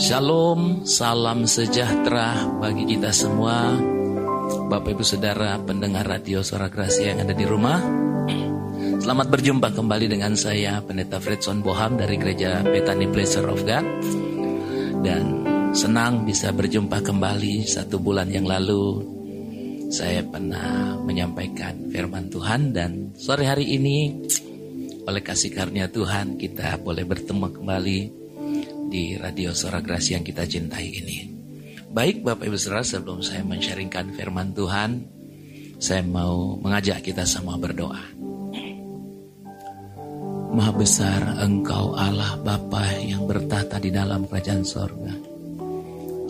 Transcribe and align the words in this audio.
Shalom, 0.00 0.88
salam 0.88 1.44
sejahtera 1.44 2.48
bagi 2.56 2.88
kita 2.88 3.12
semua. 3.12 3.76
Bapak 4.72 4.96
Ibu 4.96 5.04
Saudara 5.04 5.60
pendengar 5.60 6.08
radio 6.08 6.40
Suara 6.40 6.72
Gracia 6.72 7.12
yang 7.12 7.28
ada 7.28 7.36
di 7.36 7.44
rumah. 7.44 7.84
Selamat 8.96 9.28
berjumpa 9.28 9.76
kembali 9.76 10.08
dengan 10.08 10.32
saya 10.40 10.80
Pendeta 10.80 11.20
Fredson 11.20 11.60
Boham 11.60 12.00
dari 12.00 12.16
Gereja 12.16 12.64
Bethany 12.64 13.12
Pleasure 13.12 13.44
of 13.44 13.60
God. 13.60 13.84
Dan 15.04 15.44
senang 15.76 16.24
bisa 16.24 16.48
berjumpa 16.48 17.04
kembali 17.04 17.68
satu 17.68 18.00
bulan 18.00 18.32
yang 18.32 18.48
lalu. 18.48 19.04
Saya 19.92 20.24
pernah 20.24 20.96
menyampaikan 20.96 21.92
firman 21.92 22.32
Tuhan 22.32 22.72
dan 22.72 23.12
sore 23.20 23.44
hari 23.44 23.76
ini 23.76 24.16
oleh 25.04 25.20
kasih 25.20 25.52
karunia 25.52 25.92
Tuhan 25.92 26.40
kita 26.40 26.80
boleh 26.80 27.04
bertemu 27.04 27.52
kembali 27.52 28.19
di 28.90 29.14
Radio 29.14 29.54
Suara 29.54 29.78
Grasi 29.78 30.18
yang 30.18 30.26
kita 30.26 30.42
cintai 30.42 30.90
ini. 30.90 31.18
Baik 31.94 32.26
Bapak 32.26 32.50
Ibu 32.50 32.58
Saudara, 32.58 32.82
sebelum 32.82 33.22
saya 33.22 33.46
men-sharingkan 33.46 34.10
firman 34.18 34.50
Tuhan, 34.50 35.06
saya 35.78 36.02
mau 36.02 36.58
mengajak 36.58 37.06
kita 37.06 37.22
semua 37.22 37.54
berdoa. 37.54 38.02
Maha 40.50 40.74
besar 40.74 41.38
Engkau 41.46 41.94
Allah 41.94 42.34
Bapa 42.42 42.82
yang 42.98 43.30
bertata 43.30 43.78
di 43.78 43.94
dalam 43.94 44.26
kerajaan 44.26 44.66
sorga. 44.66 45.14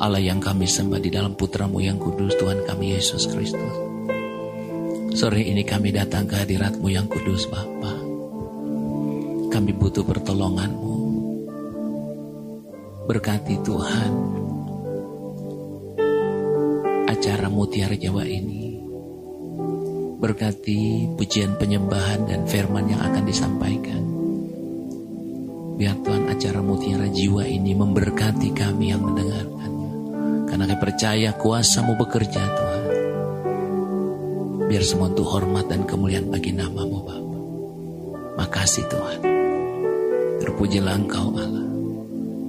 Allah 0.00 0.20
yang 0.20 0.40
kami 0.40 0.68
sembah 0.68 1.00
di 1.00 1.08
dalam 1.08 1.32
putramu 1.32 1.80
yang 1.80 1.96
kudus 1.96 2.36
Tuhan 2.36 2.68
kami 2.68 2.92
Yesus 3.00 3.24
Kristus. 3.32 3.74
Sore 5.16 5.40
ini 5.40 5.64
kami 5.64 5.96
datang 5.96 6.28
ke 6.28 6.36
hadiratmu 6.36 6.88
yang 6.92 7.08
kudus 7.08 7.48
Bapa. 7.48 7.96
Kami 9.48 9.72
butuh 9.76 10.04
pertolonganmu 10.04 10.99
Berkati 13.10 13.58
Tuhan 13.66 14.12
acara 17.10 17.50
Mutiara 17.50 17.98
Jawa 17.98 18.22
ini. 18.22 18.78
Berkati 20.22 21.10
pujian 21.18 21.58
penyembahan 21.58 22.30
dan 22.30 22.46
firman 22.46 22.86
yang 22.86 23.02
akan 23.02 23.26
disampaikan. 23.26 23.98
Biar 25.74 25.98
Tuhan 26.06 26.22
acara 26.30 26.62
Mutiara 26.62 27.10
Jiwa 27.10 27.50
ini 27.50 27.74
memberkati 27.74 28.54
kami 28.54 28.94
yang 28.94 29.02
mendengarkannya. 29.02 29.92
Karena 30.46 30.70
kami 30.70 30.78
percaya 30.78 31.34
kuasamu 31.34 31.98
bekerja 31.98 32.38
Tuhan. 32.46 32.84
Biar 34.70 34.86
semua 34.86 35.10
untuk 35.10 35.26
hormat 35.26 35.66
dan 35.66 35.82
kemuliaan 35.82 36.30
bagi 36.30 36.54
namamu 36.54 37.02
Bapa. 37.02 37.28
Makasih 38.38 38.86
Tuhan. 38.86 39.18
Terpujilah 40.46 40.94
Engkau 40.94 41.34
Allah. 41.34 41.69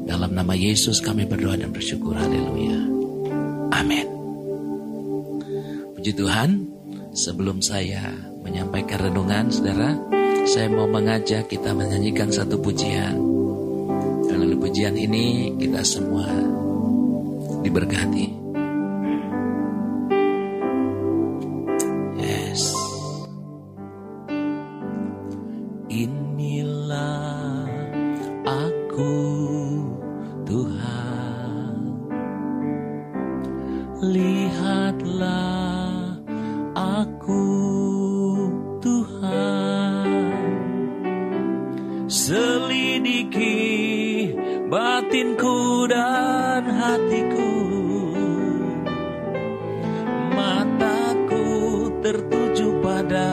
Dalam 0.08 0.32
nama 0.34 0.54
Yesus 0.58 1.02
kami 1.04 1.28
berdoa 1.30 1.60
dan 1.60 1.70
bersyukur. 1.70 2.16
Haleluya. 2.18 2.80
Amin. 3.76 4.08
Puji 5.98 6.12
Tuhan, 6.18 6.66
sebelum 7.14 7.62
saya 7.62 8.10
menyampaikan 8.42 9.12
renungan, 9.12 9.54
saudara, 9.54 9.94
saya 10.48 10.68
mau 10.74 10.90
mengajak 10.90 11.46
kita 11.52 11.76
menyanyikan 11.76 12.34
satu 12.34 12.58
pujian. 12.58 13.14
Dan 14.26 14.36
lalu 14.42 14.58
pujian 14.58 14.98
ini 14.98 15.54
kita 15.60 15.86
semua 15.86 16.26
diberkati. 17.62 18.31
Tertuju 52.12 52.84
padamu 52.84 53.31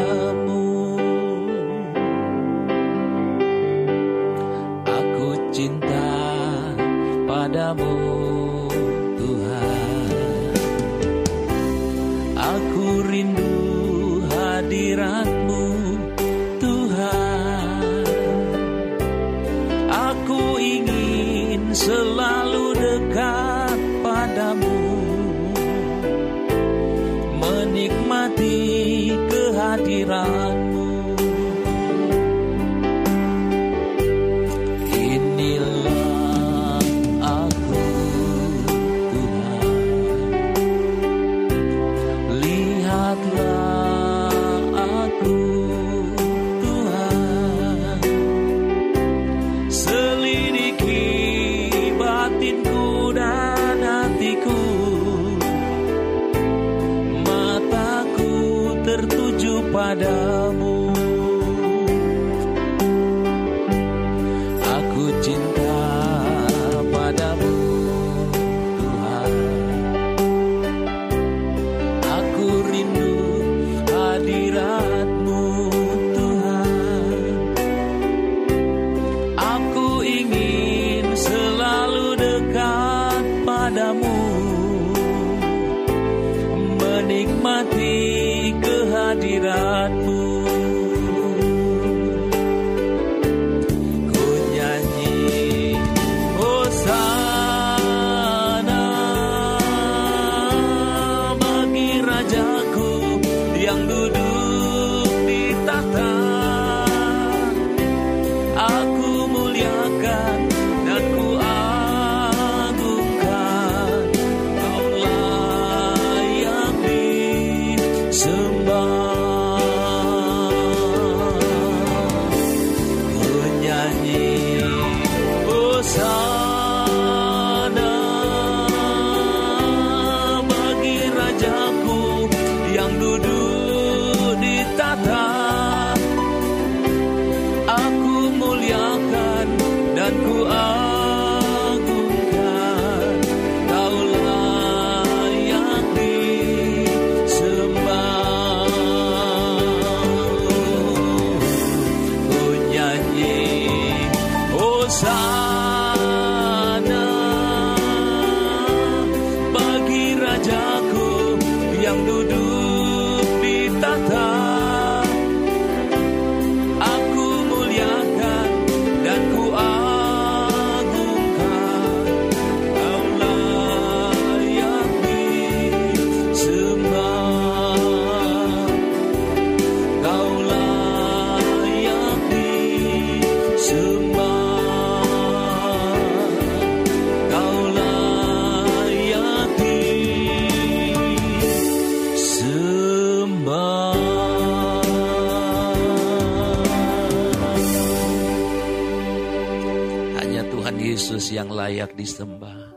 yang 201.39 201.55
layak 201.55 201.95
disembah. 201.95 202.75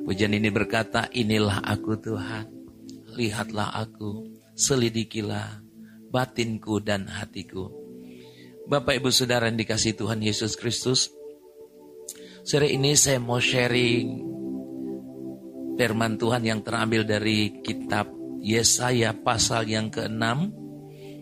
Pujian 0.00 0.32
ini 0.32 0.48
berkata, 0.48 1.12
inilah 1.12 1.60
aku 1.60 1.92
Tuhan, 2.00 2.48
lihatlah 3.20 3.68
aku, 3.76 4.24
selidikilah 4.56 5.60
batinku 6.08 6.80
dan 6.80 7.04
hatiku. 7.04 7.68
Bapak 8.64 8.96
ibu 8.96 9.12
saudara 9.12 9.52
yang 9.52 9.60
dikasih 9.60 9.92
Tuhan 9.92 10.24
Yesus 10.24 10.56
Kristus, 10.56 11.12
sore 12.48 12.72
ini 12.72 12.96
saya 12.96 13.20
mau 13.20 13.36
sharing 13.36 14.24
firman 15.76 16.16
Tuhan 16.16 16.48
yang 16.48 16.60
terambil 16.64 17.04
dari 17.04 17.60
kitab 17.60 18.08
Yesaya 18.40 19.12
pasal 19.12 19.68
yang 19.68 19.92
ke-6. 19.92 20.59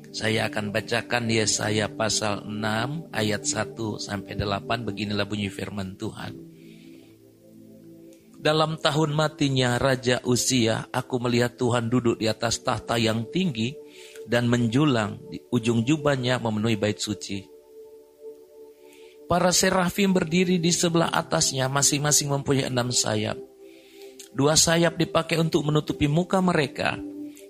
Saya 0.09 0.49
akan 0.49 0.73
bacakan 0.73 1.29
Yesaya 1.29 1.93
pasal 1.93 2.49
6 2.49 3.13
ayat 3.13 3.45
1 3.45 3.77
sampai 4.01 4.33
8 4.41 4.89
beginilah 4.89 5.29
bunyi 5.29 5.53
firman 5.53 6.01
Tuhan. 6.01 6.33
Dalam 8.39 8.79
tahun 8.79 9.19
matinya 9.19 9.77
Raja 9.77 10.23
Usia, 10.23 10.87
aku 10.95 11.19
melihat 11.19 11.59
Tuhan 11.59 11.91
duduk 11.91 12.23
di 12.23 12.31
atas 12.31 12.63
tahta 12.63 12.95
yang 12.95 13.27
tinggi 13.35 13.75
dan 14.31 14.47
menjulang 14.47 15.19
di 15.27 15.43
ujung 15.51 15.83
jubahnya 15.83 16.39
memenuhi 16.39 16.79
bait 16.79 16.97
suci. 16.97 17.43
Para 19.29 19.53
serafim 19.53 20.15
berdiri 20.15 20.57
di 20.57 20.73
sebelah 20.73 21.13
atasnya 21.13 21.69
masing-masing 21.69 22.33
mempunyai 22.33 22.71
enam 22.71 22.89
sayap. 22.89 23.37
Dua 24.33 24.57
sayap 24.57 24.97
dipakai 24.97 25.37
untuk 25.37 25.67
menutupi 25.69 26.09
muka 26.09 26.41
mereka, 26.41 26.97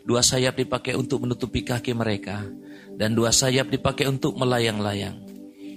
dua 0.09 0.25
sayap 0.25 0.57
dipakai 0.57 0.97
untuk 0.97 1.29
menutupi 1.29 1.61
kaki 1.61 1.93
mereka, 1.93 2.49
dan 2.97 3.13
dua 3.13 3.29
sayap 3.29 3.69
dipakai 3.69 4.09
untuk 4.09 4.41
melayang-layang. 4.41 5.21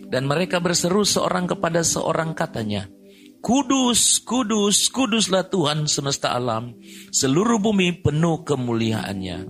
Dan 0.08 0.24
mereka 0.24 0.64
berseru 0.64 1.04
seorang 1.04 1.52
kepada 1.52 1.84
seorang 1.84 2.32
katanya, 2.32 2.88
Kudus, 3.42 4.22
kudus, 4.22 4.86
kuduslah 4.94 5.50
Tuhan 5.50 5.90
semesta 5.90 6.30
alam. 6.38 6.78
Seluruh 7.10 7.58
bumi 7.58 8.06
penuh 8.06 8.46
kemuliaannya. 8.46 9.50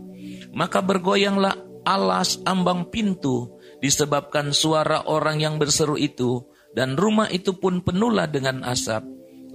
Maka 0.56 0.80
bergoyanglah 0.80 1.60
alas 1.83 2.39
ambang 2.48 2.88
pintu 2.88 3.51
disebabkan 3.83 4.56
suara 4.56 5.04
orang 5.12 5.44
yang 5.44 5.60
berseru 5.60 6.00
itu. 6.00 6.39
Dan 6.72 6.95
rumah 6.95 7.28
itu 7.28 7.60
pun 7.60 7.83
penuhlah 7.83 8.31
dengan 8.31 8.63
asap. 8.63 9.04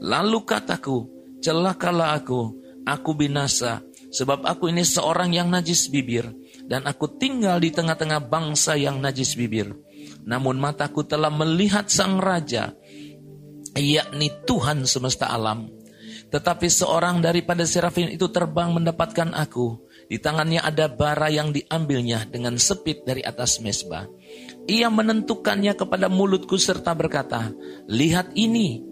Lalu 0.04 0.44
kataku, 0.44 1.08
celakalah 1.40 2.20
aku, 2.20 2.60
aku 2.84 3.10
binasa. 3.16 3.80
Sebab 4.16 4.48
aku 4.48 4.72
ini 4.72 4.80
seorang 4.80 5.36
yang 5.36 5.52
najis 5.52 5.92
bibir. 5.92 6.32
Dan 6.64 6.88
aku 6.88 7.20
tinggal 7.20 7.60
di 7.60 7.68
tengah-tengah 7.68 8.32
bangsa 8.32 8.72
yang 8.80 8.96
najis 8.96 9.36
bibir. 9.36 9.76
Namun 10.24 10.56
mataku 10.56 11.04
telah 11.04 11.28
melihat 11.28 11.92
sang 11.92 12.16
raja 12.16 12.72
yakni 13.76 14.32
Tuhan 14.48 14.88
semesta 14.88 15.28
alam. 15.28 15.68
Tetapi 16.26 16.66
seorang 16.66 17.22
daripada 17.22 17.62
serafin 17.62 18.10
itu 18.10 18.26
terbang 18.32 18.74
mendapatkan 18.74 19.30
aku. 19.36 19.86
Di 20.10 20.18
tangannya 20.18 20.62
ada 20.62 20.90
bara 20.90 21.30
yang 21.30 21.54
diambilnya 21.54 22.26
dengan 22.26 22.58
sepit 22.58 23.06
dari 23.06 23.22
atas 23.22 23.62
mesbah. 23.62 24.06
Ia 24.66 24.90
menentukannya 24.90 25.74
kepada 25.78 26.10
mulutku 26.10 26.58
serta 26.58 26.94
berkata, 26.98 27.54
Lihat 27.86 28.34
ini 28.34 28.82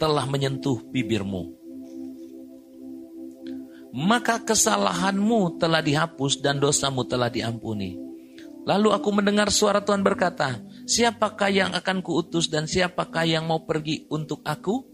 telah 0.00 0.24
menyentuh 0.24 0.80
bibirmu. 0.88 1.59
Maka 3.90 4.46
kesalahanmu 4.46 5.58
telah 5.58 5.82
dihapus 5.82 6.38
dan 6.38 6.62
dosamu 6.62 7.02
telah 7.02 7.26
diampuni. 7.26 7.98
Lalu 8.62 8.94
aku 8.94 9.08
mendengar 9.10 9.50
suara 9.50 9.82
Tuhan 9.82 10.04
berkata, 10.04 10.62
siapakah 10.86 11.50
yang 11.50 11.70
akan 11.74 12.04
kuutus 12.04 12.46
dan 12.46 12.70
siapakah 12.70 13.26
yang 13.26 13.48
mau 13.48 13.66
pergi 13.66 14.06
untuk 14.12 14.44
aku? 14.46 14.84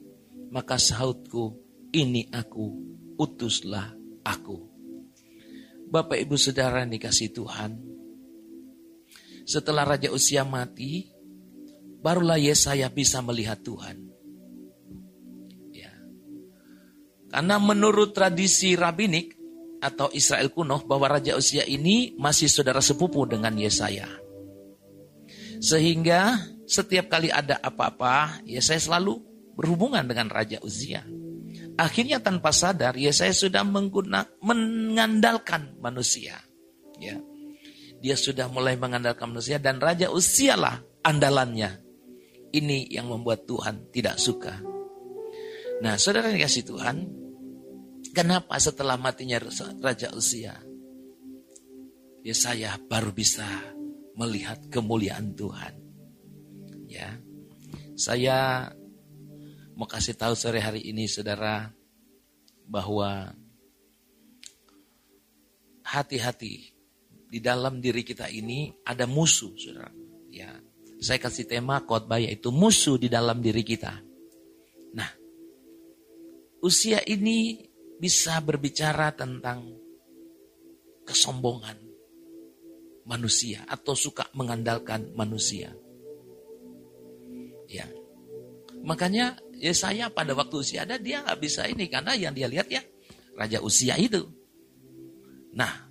Maka 0.55 0.79
sahutku, 0.81 1.59
ini 1.93 2.31
aku, 2.31 2.73
utuslah 3.21 3.93
aku. 4.23 4.71
Bapak 5.91 6.17
ibu 6.23 6.39
saudara 6.39 6.87
dikasih 6.87 7.35
Tuhan, 7.35 7.79
setelah 9.47 9.87
Raja 9.87 10.11
Usia 10.11 10.43
mati, 10.43 11.11
barulah 12.03 12.39
Yesaya 12.39 12.91
bisa 12.91 13.23
melihat 13.23 13.63
Tuhan. 13.63 14.06
Karena 17.26 17.58
menurut 17.58 18.14
tradisi 18.14 18.78
rabinik, 18.78 19.37
atau 19.81 20.08
Israel 20.12 20.49
kuno 20.50 20.82
bahwa 20.84 21.19
Raja 21.19 21.37
Usia 21.37 21.62
ini 21.62 22.17
masih 22.17 22.49
saudara 22.49 22.81
sepupu 22.81 23.28
dengan 23.28 23.52
Yesaya. 23.55 24.08
Sehingga 25.61 26.37
setiap 26.69 27.08
kali 27.08 27.32
ada 27.32 27.61
apa-apa, 27.61 28.44
Yesaya 28.44 28.81
selalu 28.81 29.20
berhubungan 29.56 30.05
dengan 30.05 30.28
Raja 30.28 30.61
Uzia. 30.61 31.05
Akhirnya 31.76 32.20
tanpa 32.20 32.52
sadar, 32.52 32.96
Yesaya 32.96 33.32
sudah 33.32 33.64
menggunakan 33.64 34.28
mengandalkan 34.40 35.76
manusia. 35.81 36.40
Ya. 37.00 37.20
Dia 38.00 38.17
sudah 38.17 38.49
mulai 38.52 38.76
mengandalkan 38.76 39.32
manusia 39.32 39.56
dan 39.56 39.81
Raja 39.81 40.12
Uzia 40.12 40.56
lah 40.56 40.76
andalannya. 41.05 41.81
Ini 42.52 42.93
yang 42.93 43.08
membuat 43.08 43.44
Tuhan 43.49 43.88
tidak 43.93 44.20
suka. 44.20 44.75
Nah, 45.82 46.00
saudara 46.00 46.32
yang 46.32 46.45
kasih 46.47 46.64
Tuhan, 46.64 46.97
Kenapa 48.16 48.56
setelah 48.56 48.97
matinya 48.97 49.37
Raja 49.85 50.09
Usia? 50.16 50.56
Ya 52.25 52.33
saya 52.33 52.80
baru 52.80 53.12
bisa 53.12 53.45
melihat 54.16 54.56
kemuliaan 54.73 55.37
Tuhan. 55.37 55.76
Ya. 56.88 57.21
Saya 57.92 58.73
mau 59.76 59.85
kasih 59.85 60.16
tahu 60.16 60.33
sore 60.33 60.64
hari 60.64 60.80
ini 60.80 61.04
saudara 61.12 61.68
bahwa 62.64 63.37
hati-hati 65.85 66.73
di 67.28 67.38
dalam 67.45 67.85
diri 67.85 68.00
kita 68.00 68.33
ini 68.33 68.73
ada 68.80 69.04
musuh, 69.04 69.52
saudara. 69.61 69.92
Ya, 70.33 70.56
saya 71.04 71.21
kasih 71.21 71.45
tema 71.45 71.85
khotbah 71.85 72.16
yaitu 72.16 72.49
musuh 72.49 72.97
di 72.97 73.12
dalam 73.12 73.45
diri 73.45 73.61
kita. 73.61 73.92
Nah, 74.97 75.25
usia 76.61 77.01
ini 77.05 77.61
bisa 77.97 78.41
berbicara 78.45 79.13
tentang 79.17 79.73
kesombongan 81.07 81.79
manusia 83.07 83.63
atau 83.71 83.95
suka 83.95 84.27
mengandalkan 84.35 85.15
manusia. 85.15 85.73
Ya. 87.71 87.87
Makanya 88.83 89.39
ya 89.57 89.73
saya 89.73 90.11
pada 90.11 90.35
waktu 90.35 90.63
usia 90.63 90.85
ada 90.85 90.99
dia 91.01 91.23
nggak 91.23 91.41
bisa 91.41 91.65
ini 91.67 91.89
karena 91.89 92.15
yang 92.15 92.35
dia 92.35 92.51
lihat 92.51 92.69
ya 92.69 92.83
raja 93.39 93.63
usia 93.63 93.95
itu. 93.97 94.27
Nah, 95.57 95.89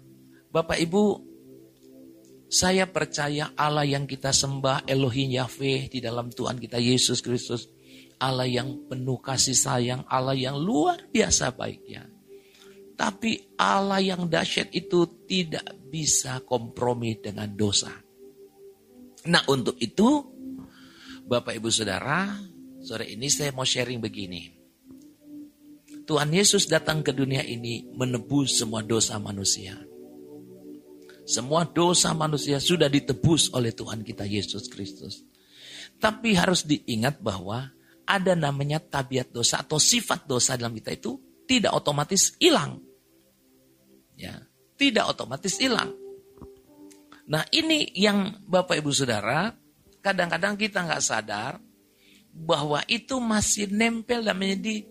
Bapak 0.54 0.78
Ibu, 0.78 1.04
saya 2.52 2.86
percaya 2.86 3.52
Allah 3.58 3.84
yang 3.84 4.06
kita 4.06 4.30
sembah 4.30 4.86
Elohim 4.86 5.34
Yahweh 5.34 5.90
di 5.90 6.00
dalam 6.00 6.30
Tuhan 6.30 6.62
kita 6.62 6.78
Yesus 6.78 7.20
Kristus 7.26 7.68
Allah 8.20 8.48
yang 8.48 8.88
penuh 8.88 9.20
kasih 9.20 9.56
sayang, 9.56 10.02
Allah 10.08 10.36
yang 10.36 10.56
luar 10.56 11.00
biasa 11.12 11.52
baiknya. 11.56 12.08
Tapi 12.96 13.60
Allah 13.60 14.00
yang 14.00 14.32
dahsyat 14.32 14.72
itu 14.72 15.28
tidak 15.28 15.68
bisa 15.92 16.40
kompromi 16.48 17.20
dengan 17.20 17.52
dosa. 17.52 17.92
Nah 19.28 19.44
untuk 19.52 19.76
itu, 19.84 20.24
Bapak 21.28 21.60
Ibu 21.60 21.68
Saudara, 21.68 22.40
sore 22.80 23.12
ini 23.12 23.28
saya 23.28 23.52
mau 23.52 23.68
sharing 23.68 24.00
begini. 24.00 24.56
Tuhan 26.06 26.30
Yesus 26.30 26.70
datang 26.70 27.02
ke 27.02 27.10
dunia 27.10 27.42
ini 27.42 27.90
menebus 27.98 28.62
semua 28.62 28.86
dosa 28.86 29.18
manusia. 29.18 29.76
Semua 31.26 31.66
dosa 31.66 32.14
manusia 32.14 32.62
sudah 32.62 32.86
ditebus 32.86 33.50
oleh 33.58 33.74
Tuhan 33.74 34.06
kita 34.06 34.30
Yesus 34.30 34.70
Kristus. 34.70 35.26
Tapi 35.98 36.38
harus 36.38 36.62
diingat 36.62 37.18
bahwa 37.18 37.74
ada 38.06 38.38
namanya 38.38 38.78
tabiat 38.80 39.34
dosa 39.34 39.66
atau 39.66 39.82
sifat 39.82 40.30
dosa 40.30 40.54
dalam 40.56 40.74
kita 40.78 40.94
itu 40.94 41.18
tidak 41.50 41.74
otomatis 41.74 42.38
hilang. 42.38 42.82
Ya, 44.16 44.46
tidak 44.80 45.12
otomatis 45.12 45.58
hilang. 45.60 45.92
Nah 47.26 47.44
ini 47.50 47.90
yang 47.98 48.46
Bapak 48.46 48.78
Ibu 48.80 48.94
Saudara, 48.94 49.50
kadang-kadang 50.00 50.56
kita 50.56 50.86
nggak 50.86 51.04
sadar 51.04 51.58
bahwa 52.32 52.86
itu 52.86 53.18
masih 53.18 53.74
nempel 53.74 54.22
dan 54.22 54.38
menjadi 54.38 54.86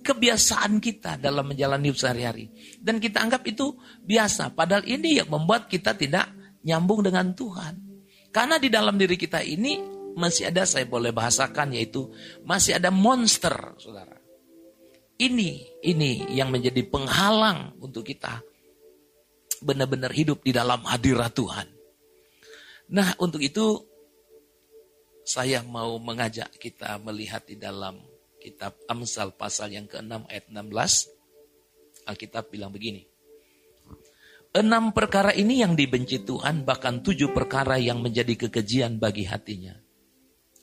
kebiasaan 0.00 0.80
kita 0.80 1.20
dalam 1.20 1.44
menjalani 1.44 1.92
hidup 1.92 2.00
sehari-hari. 2.00 2.48
Dan 2.80 2.96
kita 2.98 3.20
anggap 3.20 3.44
itu 3.44 3.76
biasa. 4.00 4.56
Padahal 4.56 4.88
ini 4.88 5.20
yang 5.20 5.28
membuat 5.28 5.68
kita 5.68 5.92
tidak 5.92 6.32
nyambung 6.64 7.04
dengan 7.04 7.36
Tuhan. 7.36 7.76
Karena 8.32 8.56
di 8.56 8.72
dalam 8.72 8.96
diri 8.96 9.20
kita 9.20 9.44
ini 9.44 9.99
masih 10.16 10.50
ada 10.50 10.66
saya 10.66 10.86
boleh 10.86 11.14
bahasakan 11.14 11.74
yaitu 11.76 12.10
masih 12.42 12.78
ada 12.78 12.88
monster, 12.90 13.54
saudara. 13.78 14.18
Ini, 15.20 15.80
ini 15.84 16.32
yang 16.32 16.48
menjadi 16.48 16.80
penghalang 16.88 17.76
untuk 17.78 18.08
kita 18.08 18.40
benar-benar 19.60 20.10
hidup 20.16 20.40
di 20.40 20.56
dalam 20.56 20.80
hadirat 20.88 21.36
Tuhan. 21.36 21.68
Nah, 22.90 23.12
untuk 23.20 23.44
itu 23.44 23.84
saya 25.22 25.60
mau 25.62 26.00
mengajak 26.00 26.50
kita 26.56 26.96
melihat 27.04 27.44
di 27.44 27.60
dalam 27.60 28.00
kitab 28.40 28.80
Amsal 28.88 29.36
pasal 29.36 29.76
yang 29.76 29.84
ke-6 29.86 30.26
ayat 30.26 30.48
16. 30.48 32.08
Alkitab 32.08 32.48
bilang 32.48 32.72
begini. 32.72 33.04
Enam 34.50 34.90
perkara 34.90 35.30
ini 35.30 35.62
yang 35.62 35.78
dibenci 35.78 36.26
Tuhan, 36.26 36.66
bahkan 36.66 37.04
tujuh 37.04 37.30
perkara 37.30 37.78
yang 37.78 38.02
menjadi 38.02 38.34
kekejian 38.34 38.98
bagi 38.98 39.22
hatinya. 39.22 39.78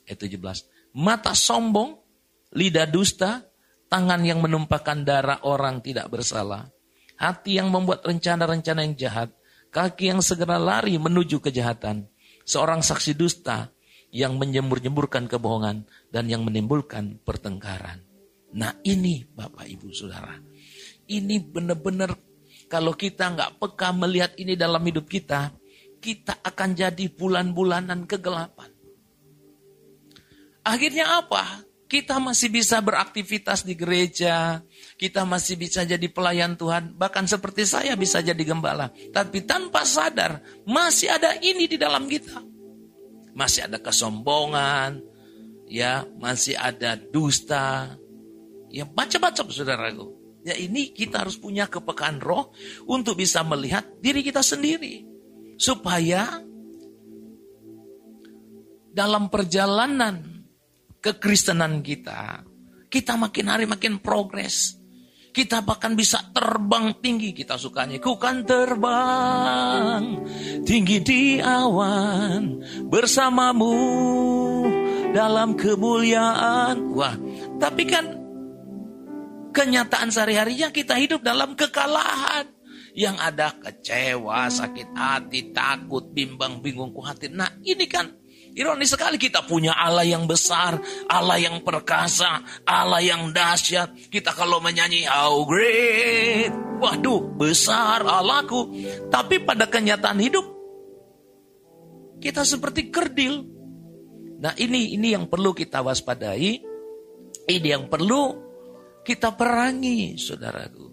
Ayat 0.08 0.24
17. 0.24 0.96
Mata 0.96 1.36
sombong, 1.36 2.00
lidah 2.56 2.88
dusta, 2.88 3.44
tangan 3.92 4.24
yang 4.24 4.40
menumpahkan 4.40 5.04
darah 5.04 5.44
orang 5.44 5.84
tidak 5.84 6.08
bersalah, 6.08 6.72
hati 7.20 7.60
yang 7.60 7.68
membuat 7.68 8.08
rencana-rencana 8.08 8.88
yang 8.88 8.96
jahat, 8.96 9.28
kaki 9.68 10.08
yang 10.08 10.24
segera 10.24 10.56
lari 10.56 10.96
menuju 10.96 11.44
kejahatan, 11.44 12.08
seorang 12.48 12.80
saksi 12.80 13.12
dusta 13.12 13.68
yang 14.08 14.40
menyembur-nyemburkan 14.40 15.28
kebohongan 15.28 15.84
dan 16.08 16.24
yang 16.32 16.40
menimbulkan 16.40 17.20
pertengkaran. 17.20 18.00
Nah 18.56 18.72
ini 18.80 19.28
Bapak 19.28 19.68
Ibu 19.68 19.92
Saudara, 19.92 20.32
ini 21.12 21.36
benar-benar 21.36 22.16
kalau 22.72 22.96
kita 22.96 23.28
nggak 23.32 23.60
peka 23.60 23.92
melihat 23.92 24.32
ini 24.40 24.56
dalam 24.56 24.80
hidup 24.80 25.04
kita, 25.04 25.52
kita 26.00 26.40
akan 26.40 26.72
jadi 26.72 27.12
bulan-bulanan 27.12 28.08
kegelapan. 28.08 28.77
Akhirnya 30.68 31.24
apa? 31.24 31.64
Kita 31.88 32.20
masih 32.20 32.52
bisa 32.52 32.84
beraktivitas 32.84 33.64
di 33.64 33.72
gereja, 33.72 34.60
kita 35.00 35.24
masih 35.24 35.56
bisa 35.56 35.88
jadi 35.88 36.04
pelayan 36.12 36.52
Tuhan, 36.52 36.92
bahkan 36.92 37.24
seperti 37.24 37.64
saya 37.64 37.96
bisa 37.96 38.20
jadi 38.20 38.44
gembala. 38.44 38.92
Tapi 39.08 39.48
tanpa 39.48 39.88
sadar, 39.88 40.44
masih 40.68 41.08
ada 41.08 41.32
ini 41.40 41.64
di 41.64 41.80
dalam 41.80 42.04
kita 42.04 42.44
masih 43.38 43.70
ada 43.70 43.78
kesombongan, 43.78 44.98
ya 45.70 46.02
masih 46.18 46.58
ada 46.58 46.98
dusta, 46.98 47.94
ya 48.66 48.82
macam-macam 48.90 49.46
saudaraku. 49.54 50.06
Ya 50.42 50.58
ini 50.58 50.90
kita 50.90 51.22
harus 51.22 51.38
punya 51.38 51.70
kepekaan 51.70 52.18
roh 52.18 52.50
untuk 52.90 53.22
bisa 53.22 53.46
melihat 53.46 53.86
diri 54.02 54.26
kita 54.26 54.42
sendiri. 54.42 55.06
Supaya 55.54 56.42
dalam 58.90 59.30
perjalanan 59.30 60.37
kekristenan 60.98 61.80
kita, 61.80 62.42
kita 62.88 63.14
makin 63.20 63.46
hari 63.52 63.64
makin 63.68 64.00
progres. 64.00 64.80
Kita 65.28 65.62
bahkan 65.62 65.94
bisa 65.94 66.18
terbang 66.34 66.98
tinggi. 66.98 67.30
Kita 67.36 67.60
sukanya. 67.60 68.00
Ku 68.02 68.18
kan 68.18 68.42
terbang 68.42 70.24
tinggi 70.64 70.98
di 71.04 71.22
awan 71.38 72.58
bersamamu 72.88 73.76
dalam 75.14 75.54
kemuliaan. 75.54 76.90
Wah, 76.96 77.14
tapi 77.60 77.86
kan 77.86 78.18
kenyataan 79.52 80.10
sehari-harinya 80.10 80.74
kita 80.74 80.96
hidup 80.96 81.22
dalam 81.22 81.54
kekalahan. 81.54 82.48
Yang 82.98 83.16
ada 83.22 83.54
kecewa, 83.54 84.50
sakit 84.50 84.90
hati, 84.96 85.54
takut, 85.54 86.10
bimbang, 86.10 86.58
bingung, 86.58 86.90
khawatir. 86.90 87.30
Nah 87.30 87.52
ini 87.62 87.86
kan 87.86 88.10
Ironis 88.58 88.90
sekali 88.90 89.22
kita 89.22 89.46
punya 89.46 89.78
Allah 89.78 90.02
yang 90.02 90.26
besar, 90.26 90.82
Allah 91.06 91.38
yang 91.38 91.62
perkasa, 91.62 92.42
Allah 92.66 92.98
yang 92.98 93.30
dahsyat. 93.30 94.10
Kita 94.10 94.34
kalau 94.34 94.58
menyanyi 94.58 95.06
how 95.06 95.46
great, 95.46 96.50
waduh 96.82 97.22
besar 97.38 98.02
Allahku. 98.02 98.74
Tapi 99.14 99.46
pada 99.46 99.70
kenyataan 99.70 100.18
hidup 100.18 100.42
kita 102.18 102.42
seperti 102.42 102.90
kerdil. 102.90 103.46
Nah 104.42 104.58
ini 104.58 104.98
ini 104.98 105.14
yang 105.14 105.30
perlu 105.30 105.54
kita 105.54 105.78
waspadai. 105.78 106.58
Ini 107.48 107.68
yang 107.78 107.86
perlu 107.86 108.34
kita 109.06 109.38
perangi, 109.38 110.18
saudaraku. 110.18 110.86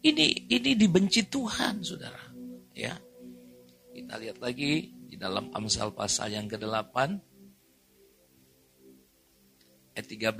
Ini 0.00 0.48
ini 0.48 0.70
dibenci 0.74 1.28
Tuhan, 1.28 1.84
saudara. 1.84 2.32
Ya, 2.72 2.96
kita 3.92 4.16
lihat 4.16 4.40
lagi 4.40 5.01
dalam 5.22 5.54
Amsal 5.54 5.94
pasal 5.94 6.34
yang 6.34 6.50
ke-8 6.50 6.96
ayat 9.94 10.06
13 10.10 10.34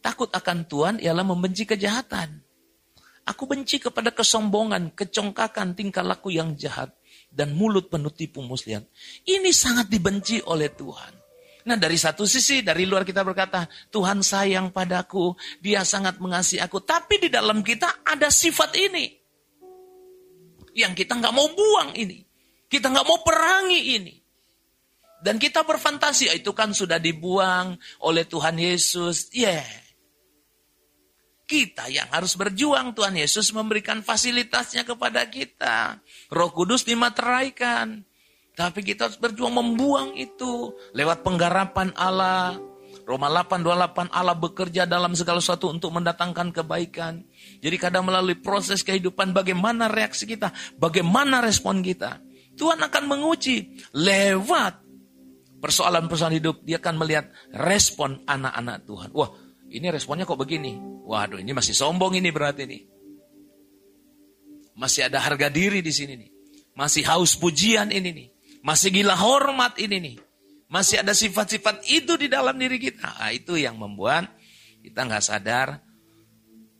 takut 0.00 0.32
akan 0.32 0.64
Tuhan 0.64 0.96
ialah 0.96 1.28
membenci 1.28 1.68
kejahatan 1.68 2.40
aku 3.28 3.44
benci 3.44 3.84
kepada 3.84 4.16
kesombongan 4.16 4.96
kecongkakan 4.96 5.76
tingkah 5.76 6.00
laku 6.00 6.32
yang 6.32 6.56
jahat 6.56 6.88
dan 7.28 7.52
mulut 7.52 7.92
penuh 7.92 8.08
tipu 8.08 8.40
muslihat 8.40 8.88
ini 9.28 9.52
sangat 9.52 9.92
dibenci 9.92 10.40
oleh 10.48 10.72
Tuhan 10.72 11.28
Nah 11.68 11.76
dari 11.76 12.00
satu 12.00 12.24
sisi 12.24 12.64
dari 12.64 12.88
luar 12.88 13.04
kita 13.04 13.20
berkata 13.20 13.68
Tuhan 13.92 14.24
sayang 14.24 14.72
padaku, 14.72 15.36
dia 15.60 15.84
sangat 15.84 16.16
mengasihi 16.16 16.64
aku. 16.64 16.80
Tapi 16.80 17.20
di 17.20 17.28
dalam 17.28 17.60
kita 17.60 18.08
ada 18.08 18.32
sifat 18.32 18.72
ini. 18.72 19.12
Yang 20.72 21.04
kita 21.04 21.20
nggak 21.20 21.34
mau 21.36 21.44
buang 21.52 21.92
ini. 21.92 22.27
Kita 22.68 22.92
nggak 22.92 23.06
mau 23.08 23.20
perangi 23.24 23.80
ini. 23.96 24.14
Dan 25.18 25.40
kita 25.40 25.66
berfantasi, 25.66 26.30
ah, 26.30 26.36
itu 26.38 26.54
kan 26.54 26.70
sudah 26.70 27.02
dibuang 27.02 27.74
oleh 28.06 28.22
Tuhan 28.22 28.54
Yesus. 28.54 29.32
Yeah. 29.34 29.66
kita 31.48 31.88
yang 31.88 32.12
harus 32.12 32.36
berjuang. 32.36 32.92
Tuhan 32.92 33.16
Yesus 33.16 33.56
memberikan 33.56 34.04
fasilitasnya 34.04 34.84
kepada 34.84 35.24
kita. 35.24 35.96
Roh 36.28 36.52
Kudus 36.52 36.84
dimateraikan. 36.84 38.04
Tapi 38.52 38.84
kita 38.84 39.08
harus 39.08 39.16
berjuang 39.16 39.56
membuang 39.56 40.12
itu. 40.12 40.76
Lewat 40.92 41.24
penggarapan 41.24 41.96
Allah. 41.96 42.60
Roma 43.08 43.32
8:28 43.32 44.12
Allah 44.12 44.36
bekerja 44.36 44.84
dalam 44.84 45.16
segala 45.16 45.40
sesuatu 45.40 45.72
untuk 45.72 45.96
mendatangkan 45.96 46.52
kebaikan. 46.52 47.24
Jadi 47.64 47.76
kadang 47.80 48.04
melalui 48.04 48.36
proses 48.36 48.84
kehidupan 48.84 49.32
bagaimana 49.32 49.88
reaksi 49.88 50.28
kita, 50.28 50.52
bagaimana 50.76 51.40
respon 51.40 51.80
kita. 51.80 52.20
Tuhan 52.58 52.82
akan 52.82 53.04
menguji 53.06 53.86
lewat 53.94 54.82
persoalan-persoalan 55.62 56.36
hidup. 56.42 56.66
Dia 56.66 56.82
akan 56.82 56.94
melihat 56.98 57.30
respon 57.54 58.26
anak-anak 58.26 58.82
Tuhan. 58.82 59.08
Wah, 59.14 59.30
ini 59.70 59.86
responnya 59.94 60.26
kok 60.26 60.38
begini? 60.38 60.74
Waduh, 61.06 61.38
ini 61.38 61.54
masih 61.54 61.72
sombong 61.72 62.18
ini 62.18 62.34
berarti 62.34 62.66
nih. 62.66 62.82
Masih 64.78 65.06
ada 65.10 65.22
harga 65.22 65.50
diri 65.50 65.82
di 65.82 65.90
sini 65.90 66.14
nih. 66.18 66.30
Masih 66.78 67.02
haus 67.06 67.34
pujian 67.34 67.90
ini 67.90 68.10
nih. 68.14 68.28
Masih 68.62 68.94
gila 68.94 69.18
hormat 69.18 69.78
ini 69.78 69.98
nih. 69.98 70.16
Masih 70.68 71.00
ada 71.00 71.16
sifat-sifat 71.16 71.86
itu 71.88 72.14
di 72.20 72.28
dalam 72.28 72.54
diri 72.54 72.76
kita. 72.78 73.18
Nah, 73.18 73.32
itu 73.32 73.56
yang 73.56 73.80
membuat 73.80 74.28
kita 74.84 75.08
nggak 75.08 75.24
sadar, 75.24 75.80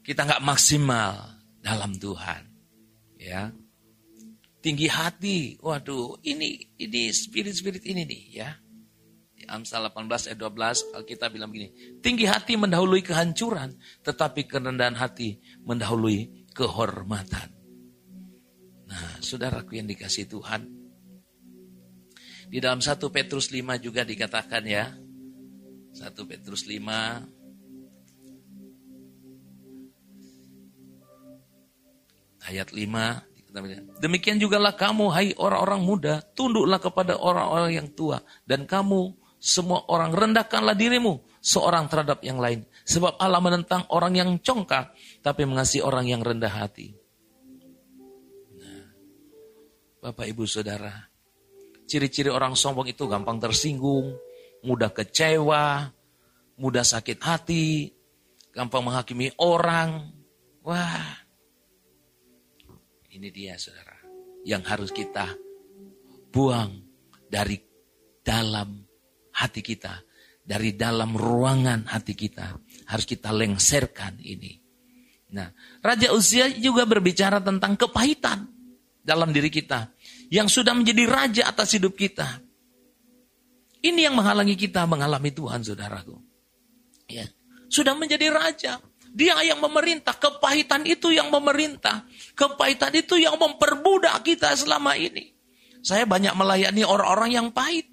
kita 0.05 0.29
nggak 0.29 0.45
maksimal 0.45 1.41
dalam 1.65 1.97
Tuhan. 1.97 2.47
Ya, 3.19 3.51
tinggi 4.59 4.89
hati. 4.91 5.59
Waduh, 5.63 6.19
ini 6.27 6.75
ini 6.79 7.11
spirit-spirit 7.15 7.85
ini 7.87 8.03
nih 8.07 8.23
ya. 8.35 8.51
Di 9.39 9.47
Amsal 9.47 9.87
18 9.87 10.35
ayat 10.35 10.39
12 10.39 10.99
Alkitab 10.99 11.31
bilang 11.31 11.55
begini, 11.55 11.71
tinggi 12.03 12.27
hati 12.27 12.59
mendahului 12.59 13.07
kehancuran, 13.07 13.71
tetapi 14.03 14.51
kerendahan 14.51 14.99
hati 14.99 15.39
mendahului 15.63 16.51
kehormatan. 16.51 17.55
Nah, 18.89 19.21
saudaraku 19.23 19.79
yang 19.79 19.87
dikasih 19.87 20.27
Tuhan, 20.27 20.67
di 22.49 22.59
dalam 22.59 22.81
1 22.81 22.99
Petrus 23.13 23.53
5 23.53 23.77
juga 23.79 24.03
dikatakan 24.03 24.65
ya, 24.65 24.97
1 25.93 26.03
Petrus 26.25 26.65
5 26.65 27.29
ayat 32.49 32.73
5 32.73 33.28
Demikian 33.99 34.37
jugalah 34.37 34.77
kamu, 34.77 35.09
hai 35.11 35.33
orang-orang 35.41 35.81
muda, 35.81 36.15
tunduklah 36.37 36.77
kepada 36.77 37.17
orang-orang 37.17 37.81
yang 37.81 37.89
tua. 37.97 38.21
Dan 38.45 38.69
kamu, 38.69 39.17
semua 39.41 39.89
orang, 39.89 40.13
rendahkanlah 40.13 40.77
dirimu, 40.77 41.25
seorang 41.41 41.89
terhadap 41.89 42.21
yang 42.21 42.37
lain. 42.37 42.69
Sebab 42.85 43.17
Allah 43.17 43.41
menentang 43.41 43.89
orang 43.89 44.13
yang 44.15 44.31
congkak, 44.39 44.93
tapi 45.25 45.49
mengasihi 45.49 45.81
orang 45.81 46.07
yang 46.07 46.21
rendah 46.21 46.53
hati. 46.53 46.93
Nah, 48.61 48.85
Bapak, 50.05 50.29
Ibu, 50.29 50.45
Saudara, 50.45 50.93
ciri-ciri 51.89 52.29
orang 52.29 52.53
sombong 52.53 52.85
itu 52.93 53.09
gampang 53.09 53.41
tersinggung, 53.41 54.13
mudah 54.61 54.93
kecewa, 54.93 55.89
mudah 56.61 56.85
sakit 56.85 57.19
hati, 57.25 57.97
gampang 58.53 58.85
menghakimi 58.85 59.33
orang. 59.41 60.13
Wah, 60.67 61.28
ini 63.19 63.35
dia 63.35 63.59
saudara. 63.59 63.99
Yang 64.47 64.63
harus 64.71 64.91
kita 64.95 65.27
buang 66.31 66.71
dari 67.27 67.59
dalam 68.23 68.79
hati 69.35 69.61
kita. 69.61 69.99
Dari 70.49 70.79
dalam 70.79 71.19
ruangan 71.19 71.91
hati 71.91 72.15
kita. 72.15 72.55
Harus 72.89 73.05
kita 73.05 73.35
lengserkan 73.35 74.17
ini. 74.23 74.57
Nah, 75.29 75.53
Raja 75.85 76.15
Usia 76.17 76.49
juga 76.49 76.89
berbicara 76.89 77.43
tentang 77.43 77.77
kepahitan 77.77 78.49
dalam 79.05 79.29
diri 79.35 79.53
kita. 79.53 79.93
Yang 80.33 80.61
sudah 80.61 80.73
menjadi 80.73 81.05
raja 81.05 81.43
atas 81.53 81.77
hidup 81.77 81.93
kita. 81.99 82.41
Ini 83.85 84.09
yang 84.09 84.17
menghalangi 84.17 84.57
kita 84.57 84.89
mengalami 84.89 85.33
Tuhan, 85.33 85.61
saudaraku. 85.65 86.17
Ya. 87.09 87.29
Sudah 87.69 87.93
menjadi 87.93 88.33
raja. 88.33 88.81
Dia 89.19 89.35
yang 89.43 89.59
memerintah. 89.59 90.15
Kepahitan 90.15 90.87
itu 90.87 91.11
yang 91.11 91.27
memerintah. 91.35 92.07
Kepahitan 92.39 92.95
itu 92.95 93.19
yang 93.19 93.35
memperbudak 93.35 94.23
kita 94.23 94.55
selama 94.55 94.95
ini. 94.95 95.35
Saya 95.83 96.07
banyak 96.07 96.39
melayani 96.39 96.87
orang-orang 96.87 97.35
yang 97.35 97.49
pahit. 97.51 97.91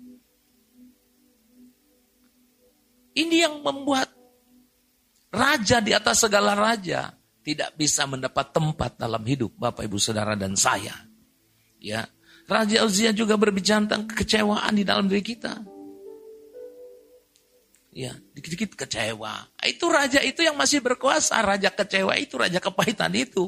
Ini 3.18 3.50
yang 3.50 3.66
membuat 3.66 4.14
raja 5.34 5.82
di 5.82 5.98
atas 5.98 6.22
segala 6.22 6.54
raja 6.54 7.16
tidak 7.42 7.74
bisa 7.74 8.06
mendapat 8.06 8.54
tempat 8.54 9.00
dalam 9.00 9.24
hidup 9.26 9.56
Bapak 9.58 9.88
Ibu 9.88 9.98
Saudara 9.98 10.38
dan 10.38 10.54
saya. 10.54 10.94
Ya, 11.82 12.06
Raja 12.46 12.86
Uzia 12.86 13.14
juga 13.14 13.34
berbicara 13.38 13.82
tentang 13.86 14.06
kekecewaan 14.14 14.78
di 14.78 14.84
dalam 14.86 15.10
diri 15.10 15.26
kita. 15.26 15.75
Ya, 17.96 18.12
dikit-dikit 18.36 18.76
kecewa. 18.76 19.48
Itu 19.64 19.88
raja 19.88 20.20
itu 20.20 20.44
yang 20.44 20.60
masih 20.60 20.84
berkuasa, 20.84 21.40
raja 21.40 21.72
kecewa 21.72 22.20
itu, 22.20 22.36
raja 22.36 22.60
kepahitan 22.60 23.16
itu 23.16 23.48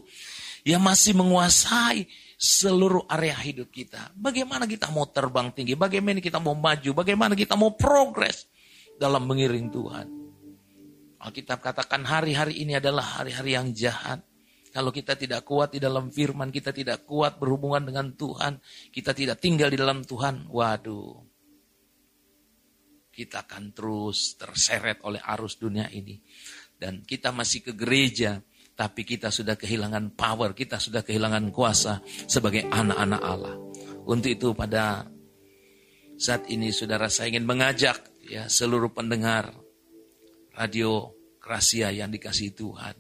yang 0.64 0.80
masih 0.80 1.20
menguasai 1.20 2.08
seluruh 2.40 3.04
area 3.12 3.36
hidup 3.36 3.68
kita. 3.68 4.16
Bagaimana 4.16 4.64
kita 4.64 4.88
mau 4.88 5.04
terbang 5.04 5.52
tinggi, 5.52 5.76
bagaimana 5.76 6.24
kita 6.24 6.40
mau 6.40 6.56
maju, 6.56 6.90
bagaimana 6.96 7.36
kita 7.36 7.60
mau 7.60 7.76
progres 7.76 8.48
dalam 8.96 9.28
mengiring 9.28 9.68
Tuhan. 9.68 10.08
Alkitab 11.28 11.60
katakan 11.60 12.08
hari-hari 12.08 12.64
ini 12.64 12.80
adalah 12.80 13.20
hari-hari 13.20 13.60
yang 13.60 13.76
jahat. 13.76 14.24
Kalau 14.72 14.96
kita 14.96 15.20
tidak 15.20 15.44
kuat 15.44 15.76
di 15.76 15.84
dalam 15.84 16.08
firman, 16.08 16.56
kita 16.56 16.72
tidak 16.72 17.04
kuat 17.04 17.36
berhubungan 17.36 17.84
dengan 17.84 18.16
Tuhan, 18.16 18.64
kita 18.96 19.12
tidak 19.12 19.44
tinggal 19.44 19.68
di 19.68 19.76
dalam 19.76 20.08
Tuhan, 20.08 20.48
waduh, 20.48 21.27
kita 23.18 23.50
akan 23.50 23.74
terus 23.74 24.38
terseret 24.38 25.02
oleh 25.02 25.18
arus 25.18 25.58
dunia 25.58 25.90
ini. 25.90 26.22
Dan 26.78 27.02
kita 27.02 27.34
masih 27.34 27.66
ke 27.66 27.74
gereja, 27.74 28.38
tapi 28.78 29.02
kita 29.02 29.34
sudah 29.34 29.58
kehilangan 29.58 30.14
power, 30.14 30.54
kita 30.54 30.78
sudah 30.78 31.02
kehilangan 31.02 31.50
kuasa 31.50 31.98
sebagai 32.30 32.70
anak-anak 32.70 33.22
Allah. 33.26 33.58
Untuk 34.06 34.30
itu 34.30 34.54
pada 34.54 35.10
saat 36.14 36.46
ini 36.54 36.70
saudara 36.70 37.10
saya 37.10 37.34
ingin 37.34 37.50
mengajak 37.50 37.98
ya 38.30 38.46
seluruh 38.46 38.94
pendengar 38.94 39.50
radio 40.54 41.10
Rahasia 41.42 41.90
yang 41.90 42.14
dikasih 42.14 42.54
Tuhan. 42.54 42.94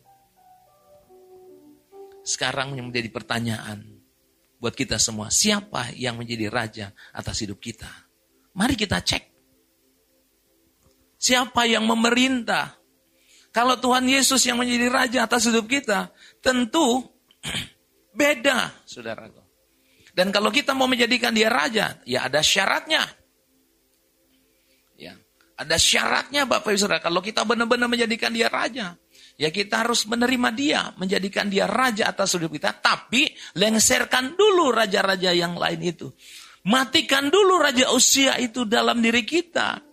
Sekarang 2.25 2.73
yang 2.79 2.89
menjadi 2.89 3.11
pertanyaan 3.11 4.01
buat 4.57 4.73
kita 4.73 4.97
semua, 4.97 5.29
siapa 5.29 5.93
yang 5.93 6.17
menjadi 6.17 6.49
raja 6.49 6.87
atas 7.13 7.43
hidup 7.43 7.61
kita? 7.61 7.91
Mari 8.57 8.73
kita 8.73 9.03
cek. 9.03 9.36
Siapa 11.27 11.67
yang 11.67 11.83
memerintah? 11.83 12.79
Kalau 13.51 13.75
Tuhan 13.75 14.07
Yesus 14.07 14.47
yang 14.47 14.63
menjadi 14.63 14.87
raja 14.87 15.19
atas 15.27 15.51
hidup 15.51 15.67
kita, 15.67 16.07
tentu 16.39 17.03
beda, 18.19 18.71
saudaraku. 18.87 19.43
Dan 20.15 20.31
kalau 20.31 20.47
kita 20.47 20.71
mau 20.71 20.87
menjadikan 20.87 21.35
dia 21.35 21.51
raja, 21.51 21.99
ya 22.07 22.31
ada 22.31 22.39
syaratnya. 22.39 23.03
Ya, 24.95 25.19
ada 25.59 25.75
syaratnya 25.75 26.47
Bapak 26.47 26.71
Ibu 26.71 26.79
Saudara. 26.79 27.03
Kalau 27.03 27.19
kita 27.19 27.43
benar-benar 27.43 27.91
menjadikan 27.91 28.31
dia 28.31 28.47
raja, 28.47 28.95
ya 29.35 29.49
kita 29.51 29.83
harus 29.83 30.07
menerima 30.07 30.49
dia, 30.55 30.81
menjadikan 30.95 31.51
dia 31.51 31.67
raja 31.67 32.07
atas 32.07 32.39
hidup 32.39 32.55
kita. 32.55 32.71
Tapi 32.71 33.29
lengserkan 33.59 34.33
dulu 34.33 34.71
raja-raja 34.71 35.35
yang 35.35 35.59
lain 35.59 35.81
itu. 35.83 36.07
Matikan 36.65 37.29
dulu 37.29 37.59
raja 37.59 37.91
usia 37.91 38.39
itu 38.39 38.63
dalam 38.63 39.03
diri 39.03 39.21
kita. 39.21 39.86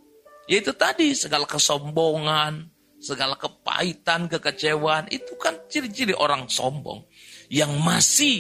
Yaitu 0.45 0.77
tadi 0.77 1.17
segala 1.17 1.49
kesombongan, 1.49 2.69
segala 3.01 3.37
kepahitan, 3.37 4.29
kekecewaan. 4.29 5.09
Itu 5.09 5.37
kan 5.41 5.57
ciri-ciri 5.69 6.13
orang 6.17 6.49
sombong. 6.49 7.05
Yang 7.49 7.73
masih 7.81 8.37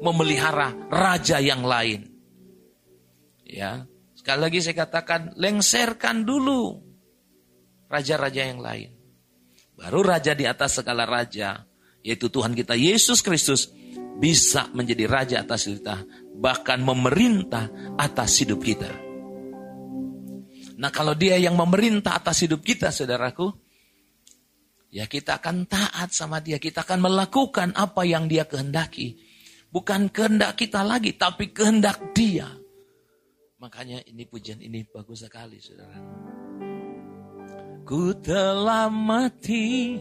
memelihara 0.00 0.72
raja 0.88 1.40
yang 1.40 1.64
lain. 1.64 2.08
Ya, 3.44 3.84
sekali 4.14 4.40
lagi 4.46 4.58
saya 4.62 4.86
katakan, 4.86 5.34
lengserkan 5.36 6.22
dulu 6.22 6.78
raja-raja 7.90 8.46
yang 8.46 8.62
lain. 8.62 8.94
Baru 9.74 10.04
raja 10.04 10.36
di 10.36 10.44
atas 10.46 10.78
segala 10.78 11.08
raja, 11.08 11.66
yaitu 12.04 12.28
Tuhan 12.28 12.52
kita 12.52 12.76
Yesus 12.76 13.24
Kristus, 13.24 13.72
bisa 14.20 14.68
menjadi 14.76 15.08
raja 15.08 15.36
atas 15.40 15.64
kita, 15.64 16.04
bahkan 16.36 16.84
memerintah 16.84 17.96
atas 17.96 18.44
hidup 18.44 18.60
kita. 18.60 18.92
Nah 20.80 20.88
kalau 20.88 21.12
dia 21.12 21.36
yang 21.36 21.60
memerintah 21.60 22.16
atas 22.16 22.40
hidup 22.40 22.64
kita 22.64 22.88
saudaraku, 22.88 23.52
ya 24.88 25.04
kita 25.04 25.36
akan 25.36 25.68
taat 25.68 26.16
sama 26.16 26.40
dia, 26.40 26.56
kita 26.56 26.88
akan 26.88 27.04
melakukan 27.04 27.76
apa 27.76 28.00
yang 28.08 28.24
dia 28.24 28.48
kehendaki. 28.48 29.20
Bukan 29.68 30.08
kehendak 30.08 30.56
kita 30.56 30.80
lagi, 30.80 31.20
tapi 31.20 31.52
kehendak 31.52 32.16
dia. 32.16 32.48
Makanya 33.60 34.00
ini 34.08 34.24
pujian 34.24 34.56
ini 34.64 34.80
bagus 34.88 35.20
sekali 35.20 35.60
saudara. 35.60 36.00
Ku 37.84 38.16
telah 38.24 38.88
mati 38.88 40.00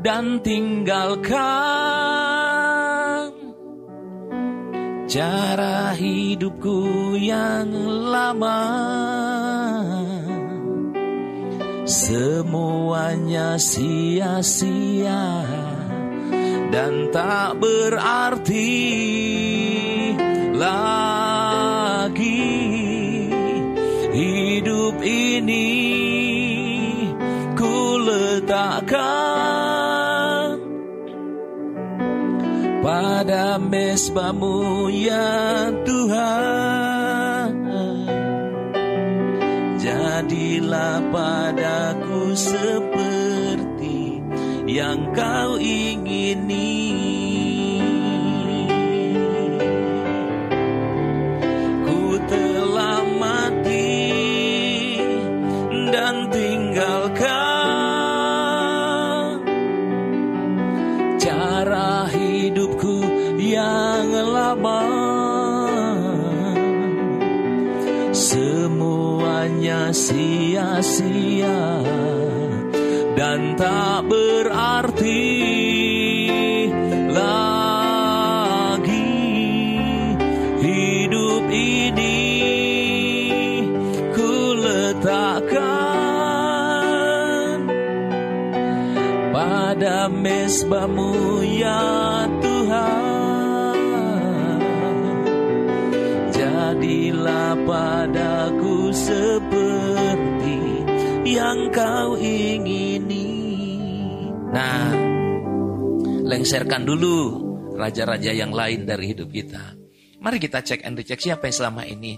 dan 0.00 0.40
tinggalkan 0.40 2.45
cara 5.06 5.94
hidupku 5.94 7.14
yang 7.14 7.70
lama. 8.10 8.62
Semuanya 11.86 13.54
sia-sia 13.62 15.46
dan 16.74 17.14
tak 17.14 17.62
berarti 17.62 18.74
lagi. 20.58 22.42
Hidup 24.16 24.98
ini 25.04 25.65
pada 32.96 33.60
mesbamu 33.60 34.88
ya 34.88 35.68
Tuhan. 35.84 37.52
Jadilah 39.76 41.04
padaku 41.12 42.32
seperti 42.32 44.24
yang 44.64 45.12
kau 45.12 45.60
ingini 45.60 46.05
yang 64.62 66.06
Semuanya 68.16 69.92
sia-sia 69.92 71.84
Dan 73.12 73.60
tak 73.60 74.08
berarti 74.08 75.28
lagi 77.12 79.12
Hidup 80.64 81.44
ini 81.52 82.24
ku 84.16 84.56
letakkan 84.56 85.68
Pada 89.32 90.08
mesbamu 90.08 91.44
ya 91.44 92.05
yang 101.56 101.72
kau 101.72 102.20
ingini. 102.20 103.28
Nah, 104.52 104.92
lengserkan 106.28 106.84
dulu 106.84 107.44
raja-raja 107.76 108.32
yang 108.36 108.52
lain 108.52 108.84
dari 108.84 109.12
hidup 109.12 109.32
kita. 109.32 109.72
Mari 110.20 110.36
kita 110.40 110.60
cek 110.64 110.84
and 110.84 110.96
recheck 110.96 111.20
siapa 111.20 111.48
yang 111.48 111.56
selama 111.56 111.82
ini 111.88 112.16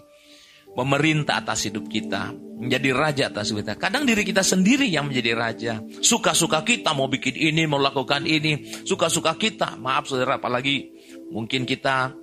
memerintah 0.79 1.43
atas 1.43 1.67
hidup 1.67 1.91
kita, 1.91 2.31
menjadi 2.35 2.91
raja 2.95 3.25
atas 3.31 3.51
hidup 3.51 3.67
kita. 3.67 3.75
Kadang 3.75 4.07
diri 4.07 4.23
kita 4.23 4.47
sendiri 4.47 4.87
yang 4.87 5.11
menjadi 5.11 5.33
raja. 5.35 5.73
Suka-suka 6.03 6.63
kita 6.63 6.95
mau 6.95 7.11
bikin 7.11 7.35
ini, 7.35 7.67
mau 7.67 7.83
lakukan 7.83 8.23
ini. 8.23 8.63
Suka-suka 8.87 9.35
kita, 9.35 9.75
maaf 9.75 10.07
saudara, 10.07 10.39
apalagi 10.39 10.95
mungkin 11.35 11.67
kita 11.67 12.15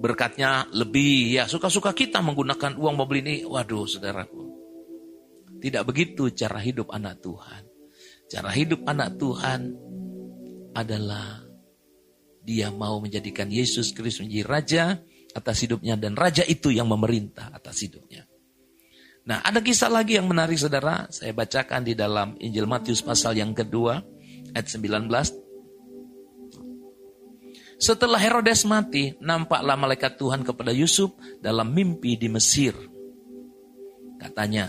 berkatnya 0.00 0.66
lebih. 0.74 1.38
Ya 1.38 1.44
suka-suka 1.46 1.94
kita 1.94 2.18
menggunakan 2.24 2.74
uang 2.74 2.94
mobil 2.98 3.22
ini. 3.22 3.36
Waduh 3.46 3.86
saudaraku. 3.86 4.39
Tidak 5.60 5.82
begitu 5.84 6.32
cara 6.32 6.58
hidup 6.58 6.88
anak 6.90 7.20
Tuhan. 7.20 7.62
Cara 8.30 8.50
hidup 8.54 8.86
anak 8.88 9.20
Tuhan 9.20 9.76
adalah 10.72 11.44
dia 12.40 12.72
mau 12.72 12.98
menjadikan 13.02 13.50
Yesus 13.52 13.92
Kristus 13.92 14.24
menjadi 14.24 14.46
raja 14.48 14.84
atas 15.36 15.62
hidupnya 15.62 15.94
dan 16.00 16.16
raja 16.16 16.42
itu 16.46 16.72
yang 16.72 16.88
memerintah 16.88 17.52
atas 17.52 17.84
hidupnya. 17.84 18.24
Nah, 19.28 19.44
ada 19.44 19.60
kisah 19.60 19.92
lagi 19.92 20.16
yang 20.16 20.26
menarik 20.26 20.56
saudara. 20.56 21.04
Saya 21.12 21.36
bacakan 21.36 21.84
di 21.84 21.92
dalam 21.92 22.34
Injil 22.40 22.64
Matius 22.64 23.04
pasal 23.04 23.36
yang 23.36 23.52
kedua 23.52 24.00
ayat 24.56 24.66
19 24.66 25.06
setelah 27.80 28.20
Herodes 28.20 28.68
mati, 28.68 29.16
nampaklah 29.24 29.72
malaikat 29.72 30.20
Tuhan 30.20 30.44
kepada 30.44 30.68
Yusuf 30.68 31.16
dalam 31.40 31.72
mimpi 31.72 32.12
di 32.12 32.28
Mesir. 32.28 32.76
Katanya, 34.20 34.68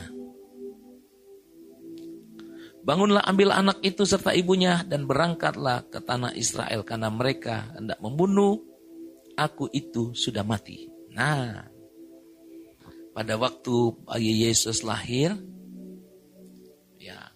Bangunlah 2.92 3.24
ambil 3.24 3.56
anak 3.56 3.80
itu 3.88 4.04
serta 4.04 4.36
ibunya 4.36 4.84
dan 4.84 5.08
berangkatlah 5.08 5.88
ke 5.88 6.04
tanah 6.04 6.36
Israel 6.36 6.84
karena 6.84 7.08
mereka 7.08 7.72
hendak 7.72 8.04
membunuh 8.04 8.60
aku 9.40 9.72
itu 9.72 10.12
sudah 10.12 10.44
mati. 10.44 10.92
Nah, 11.16 11.72
pada 13.16 13.40
waktu 13.40 13.96
bayi 14.04 14.44
Yesus 14.44 14.84
lahir, 14.84 15.40
ya, 17.00 17.32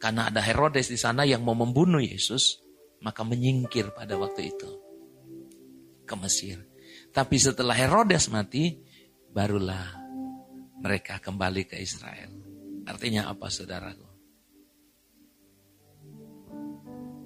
karena 0.00 0.32
ada 0.32 0.40
Herodes 0.40 0.88
di 0.88 0.96
sana 0.96 1.28
yang 1.28 1.44
mau 1.44 1.52
membunuh 1.52 2.00
Yesus, 2.00 2.56
maka 3.04 3.28
menyingkir 3.28 3.92
pada 3.92 4.16
waktu 4.16 4.56
itu 4.56 4.72
ke 6.08 6.16
Mesir. 6.16 6.64
Tapi 7.12 7.36
setelah 7.36 7.76
Herodes 7.76 8.32
mati, 8.32 8.72
barulah 9.28 10.00
mereka 10.80 11.20
kembali 11.20 11.68
ke 11.68 11.76
Israel. 11.76 12.32
Artinya 12.88 13.28
apa 13.28 13.52
saudaraku? 13.52 14.05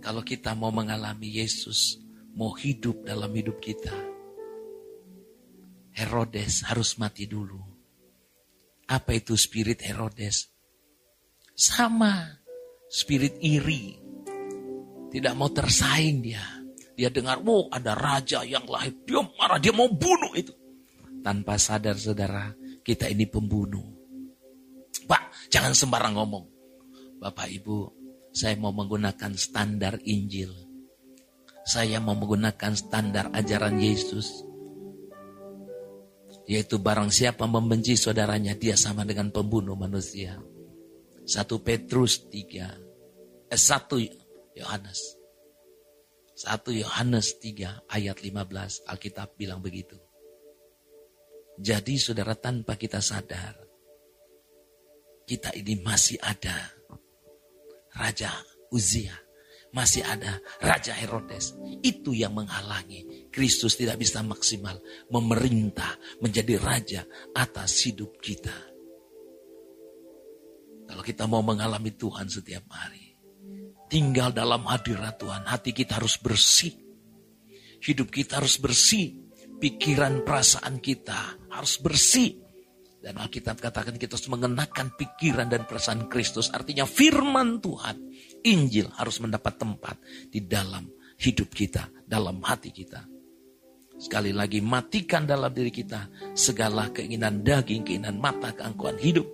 Kalau 0.01 0.25
kita 0.25 0.57
mau 0.57 0.73
mengalami 0.73 1.41
Yesus, 1.41 2.01
mau 2.33 2.57
hidup 2.57 3.05
dalam 3.05 3.31
hidup 3.37 3.61
kita, 3.61 3.93
Herodes 5.93 6.65
harus 6.65 6.97
mati 6.97 7.29
dulu. 7.29 7.61
Apa 8.89 9.15
itu 9.15 9.37
spirit 9.37 9.85
Herodes? 9.85 10.49
Sama, 11.53 12.41
spirit 12.89 13.37
iri, 13.45 14.01
tidak 15.13 15.35
mau 15.37 15.53
tersaing 15.53 16.25
dia. 16.25 16.43
Dia 16.97 17.13
dengar, 17.13 17.45
wow 17.45 17.69
ada 17.69 17.93
raja 17.93 18.41
yang 18.45 18.65
lahir. 18.65 18.97
Dia 19.05 19.21
marah, 19.37 19.61
dia 19.61 19.73
mau 19.73 19.89
bunuh 19.89 20.33
itu. 20.33 20.53
Tanpa 21.21 21.61
sadar 21.61 22.01
saudara, 22.01 22.57
kita 22.81 23.09
ini 23.13 23.29
pembunuh. 23.29 23.85
Pak, 25.05 25.53
jangan 25.53 25.77
sembarang 25.77 26.17
ngomong. 26.17 26.45
Bapak 27.21 27.53
Ibu, 27.53 28.00
saya 28.31 28.55
mau 28.55 28.71
menggunakan 28.71 29.35
standar 29.35 29.99
Injil. 30.07 30.55
Saya 31.67 31.99
mau 31.99 32.15
menggunakan 32.15 32.73
standar 32.79 33.31
ajaran 33.35 33.79
Yesus. 33.79 34.47
Yaitu 36.51 36.83
barang 36.83 37.15
siapa 37.15 37.47
membenci 37.47 37.95
saudaranya, 37.95 38.59
dia 38.59 38.75
sama 38.75 39.07
dengan 39.07 39.31
pembunuh 39.31 39.79
manusia. 39.79 40.39
1 41.27 41.63
Petrus 41.63 42.27
3, 42.27 42.75
eh, 43.51 43.61
1 43.61 44.03
Yohanes. 44.59 45.15
1 46.35 46.75
Yohanes 46.75 47.39
3 47.39 47.87
ayat 47.87 48.19
15 48.19 48.83
Alkitab 48.89 49.39
bilang 49.39 49.63
begitu. 49.63 49.95
Jadi 51.61 52.01
saudara 52.01 52.33
tanpa 52.35 52.75
kita 52.75 52.99
sadar, 53.05 53.53
kita 55.29 55.53
ini 55.55 55.77
masih 55.85 56.17
ada 56.25 56.80
Raja 57.95 58.31
Uzia, 58.71 59.15
masih 59.75 60.07
ada 60.07 60.39
Raja 60.63 60.95
Herodes. 60.95 61.55
Itu 61.83 62.15
yang 62.15 62.35
menghalangi 62.35 63.31
Kristus 63.31 63.79
tidak 63.79 64.03
bisa 64.03 64.23
maksimal 64.27 64.79
memerintah 65.11 65.95
menjadi 66.19 66.59
raja 66.59 67.03
atas 67.35 67.87
hidup 67.87 68.19
kita. 68.19 68.55
Kalau 70.91 71.07
kita 71.07 71.31
mau 71.31 71.39
mengalami 71.39 71.95
Tuhan 71.95 72.27
setiap 72.27 72.67
hari, 72.75 73.15
tinggal 73.87 74.35
dalam 74.35 74.67
hadirat 74.67 75.23
Tuhan. 75.23 75.47
Hati 75.47 75.71
kita 75.71 76.03
harus 76.03 76.19
bersih. 76.19 76.75
Hidup 77.79 78.11
kita 78.11 78.43
harus 78.43 78.59
bersih. 78.59 79.15
Pikiran 79.63 80.27
perasaan 80.27 80.83
kita 80.83 81.39
harus 81.55 81.79
bersih. 81.79 82.40
Dan 83.01 83.17
Alkitab 83.17 83.57
katakan 83.57 83.97
kita 83.97 84.21
harus 84.21 84.29
mengenakan 84.29 84.93
pikiran 84.93 85.49
dan 85.49 85.65
perasaan 85.65 86.13
Kristus. 86.13 86.53
Artinya 86.53 86.85
firman 86.85 87.57
Tuhan, 87.65 87.97
Injil 88.45 88.93
harus 89.01 89.25
mendapat 89.25 89.57
tempat 89.57 89.97
di 90.29 90.45
dalam 90.45 90.85
hidup 91.17 91.49
kita, 91.49 91.89
dalam 92.05 92.45
hati 92.45 92.69
kita. 92.69 93.01
Sekali 94.01 94.33
lagi 94.33 94.61
matikan 94.65 95.25
dalam 95.25 95.53
diri 95.53 95.73
kita 95.73 96.09
segala 96.37 96.93
keinginan 96.93 97.41
daging, 97.41 97.85
keinginan 97.85 98.21
mata, 98.21 98.53
keangkuhan 98.53 99.01
hidup. 99.01 99.29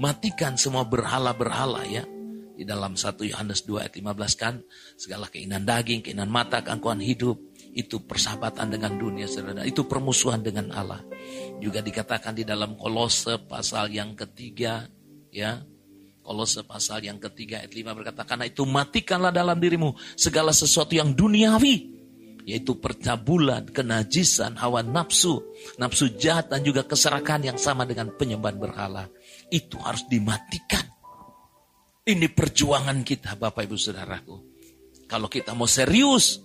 Matikan 0.00 0.56
semua 0.56 0.88
berhala-berhala 0.88 1.84
ya 1.88 2.04
di 2.52 2.64
dalam 2.64 2.96
1 2.96 3.32
Yohanes 3.32 3.64
2 3.68 3.84
ayat 3.84 3.94
15 3.96 4.40
kan, 4.40 4.54
segala 4.96 5.28
keinginan 5.28 5.64
daging, 5.64 6.04
keinginan 6.04 6.32
mata, 6.32 6.60
keangkuhan 6.60 7.00
hidup, 7.00 7.36
itu 7.72 8.04
persahabatan 8.04 8.68
dengan 8.68 9.00
dunia, 9.00 9.24
saudara. 9.24 9.64
Itu 9.64 9.88
permusuhan 9.88 10.44
dengan 10.44 10.68
Allah. 10.76 11.00
Juga 11.58 11.80
dikatakan 11.80 12.36
di 12.36 12.44
dalam 12.44 12.76
kolose 12.76 13.40
pasal 13.48 13.88
yang 13.88 14.12
ketiga, 14.12 14.84
ya, 15.32 15.64
kolose 16.20 16.62
pasal 16.68 17.00
yang 17.00 17.16
ketiga 17.16 17.64
ayat 17.64 17.72
5 17.72 17.96
berkata, 17.96 18.22
karena 18.28 18.44
itu 18.44 18.68
matikanlah 18.68 19.32
dalam 19.32 19.56
dirimu 19.56 19.96
segala 20.14 20.52
sesuatu 20.52 20.92
yang 20.92 21.16
duniawi, 21.16 21.88
yaitu 22.44 22.76
percabulan, 22.76 23.64
kenajisan, 23.72 24.60
hawa 24.60 24.84
nafsu, 24.84 25.40
nafsu 25.80 26.12
jahat 26.20 26.52
dan 26.52 26.60
juga 26.60 26.84
keserakahan 26.84 27.54
yang 27.54 27.58
sama 27.58 27.88
dengan 27.88 28.12
penyembahan 28.12 28.60
berhala. 28.60 29.08
Itu 29.48 29.80
harus 29.80 30.04
dimatikan. 30.12 30.84
Ini 32.02 32.34
perjuangan 32.34 33.00
kita 33.06 33.38
Bapak 33.38 33.62
Ibu 33.64 33.78
Saudaraku. 33.78 34.36
Kalau 35.06 35.30
kita 35.30 35.54
mau 35.54 35.70
serius, 35.70 36.42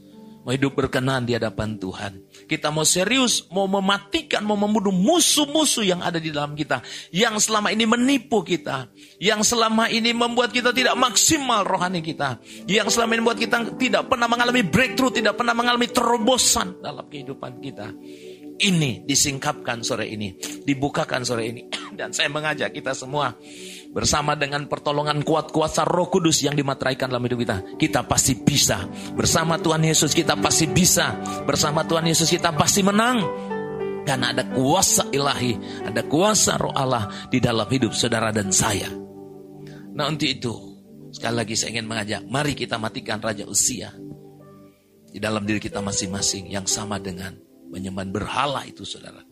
mau 0.48 0.56
hidup 0.56 0.80
berkenan 0.80 1.28
di 1.28 1.36
hadapan 1.36 1.76
Tuhan. 1.76 2.24
Kita 2.48 2.72
mau 2.72 2.88
serius, 2.88 3.44
mau 3.52 3.68
mematikan, 3.68 4.48
mau 4.48 4.56
membunuh 4.56 4.96
musuh-musuh 4.96 5.84
yang 5.84 6.00
ada 6.00 6.24
di 6.24 6.32
dalam 6.32 6.56
kita. 6.56 6.80
Yang 7.12 7.52
selama 7.52 7.76
ini 7.76 7.84
menipu 7.84 8.48
kita. 8.48 8.88
Yang 9.20 9.52
selama 9.52 9.92
ini 9.92 10.16
membuat 10.16 10.56
kita 10.56 10.72
tidak 10.72 10.96
maksimal 10.96 11.68
rohani 11.68 12.00
kita. 12.00 12.40
Yang 12.64 12.96
selama 12.96 13.20
ini 13.20 13.22
membuat 13.28 13.44
kita 13.44 13.58
tidak 13.76 14.08
pernah 14.08 14.32
mengalami 14.32 14.64
breakthrough, 14.64 15.12
tidak 15.12 15.36
pernah 15.36 15.52
mengalami 15.52 15.92
terobosan 15.92 16.80
dalam 16.80 17.04
kehidupan 17.12 17.60
kita. 17.60 17.92
Ini 18.58 19.04
disingkapkan 19.04 19.84
sore 19.84 20.08
ini, 20.08 20.32
dibukakan 20.64 21.28
sore 21.28 21.44
ini. 21.52 21.68
Dan 22.00 22.16
saya 22.16 22.32
mengajak 22.32 22.72
kita 22.72 22.96
semua 22.96 23.36
Bersama 23.98 24.38
dengan 24.38 24.70
pertolongan 24.70 25.26
kuat 25.26 25.50
kuasa 25.50 25.82
roh 25.82 26.06
kudus 26.06 26.46
yang 26.46 26.54
dimateraikan 26.54 27.10
dalam 27.10 27.26
hidup 27.26 27.42
kita. 27.42 27.58
Kita 27.82 28.06
pasti 28.06 28.38
bisa. 28.38 28.86
Bersama 29.18 29.58
Tuhan 29.58 29.82
Yesus 29.82 30.14
kita 30.14 30.38
pasti 30.38 30.70
bisa. 30.70 31.18
Bersama 31.50 31.82
Tuhan 31.82 32.06
Yesus 32.06 32.30
kita 32.30 32.54
pasti 32.54 32.86
menang. 32.86 33.26
Karena 34.06 34.38
ada 34.38 34.46
kuasa 34.54 35.10
ilahi, 35.10 35.82
ada 35.82 36.06
kuasa 36.06 36.62
roh 36.62 36.78
Allah 36.78 37.10
di 37.34 37.42
dalam 37.42 37.66
hidup 37.66 37.90
saudara 37.98 38.30
dan 38.30 38.54
saya. 38.54 38.86
Nah 39.98 40.06
untuk 40.06 40.30
itu, 40.30 40.54
sekali 41.10 41.42
lagi 41.42 41.58
saya 41.58 41.74
ingin 41.74 41.90
mengajak, 41.90 42.22
mari 42.30 42.54
kita 42.54 42.78
matikan 42.78 43.18
Raja 43.18 43.50
Usia. 43.50 43.90
Di 45.10 45.18
dalam 45.18 45.42
diri 45.42 45.58
kita 45.58 45.82
masing-masing 45.82 46.54
yang 46.54 46.70
sama 46.70 47.02
dengan 47.02 47.34
menyembah 47.74 48.06
berhala 48.14 48.62
itu 48.64 48.86
saudara. 48.86 49.27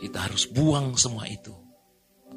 Kita 0.00 0.24
harus 0.24 0.48
buang 0.48 0.96
semua 0.96 1.28
itu. 1.28 1.52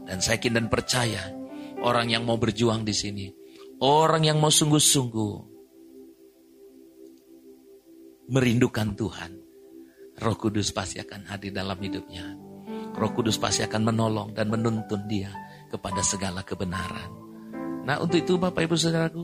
Dan 0.03 0.19
saya 0.19 0.35
yakin 0.35 0.59
dan 0.59 0.67
percaya 0.67 1.31
orang 1.79 2.11
yang 2.11 2.27
mau 2.27 2.35
berjuang 2.35 2.83
di 2.83 2.91
sini, 2.91 3.31
orang 3.79 4.27
yang 4.27 4.43
mau 4.43 4.51
sungguh-sungguh 4.51 5.33
merindukan 8.27 8.91
Tuhan, 8.99 9.31
Roh 10.19 10.35
Kudus 10.35 10.75
pasti 10.75 10.99
akan 10.99 11.31
hadir 11.31 11.55
dalam 11.55 11.79
hidupnya. 11.79 12.35
Roh 12.93 13.11
Kudus 13.15 13.39
pasti 13.39 13.63
akan 13.63 13.95
menolong 13.95 14.35
dan 14.35 14.51
menuntun 14.51 15.07
dia 15.07 15.31
kepada 15.71 16.03
segala 16.03 16.43
kebenaran. 16.43 17.09
Nah 17.87 17.99
untuk 18.03 18.19
itu 18.19 18.35
Bapak 18.35 18.67
Ibu 18.67 18.75
Saudaraku, 18.75 19.23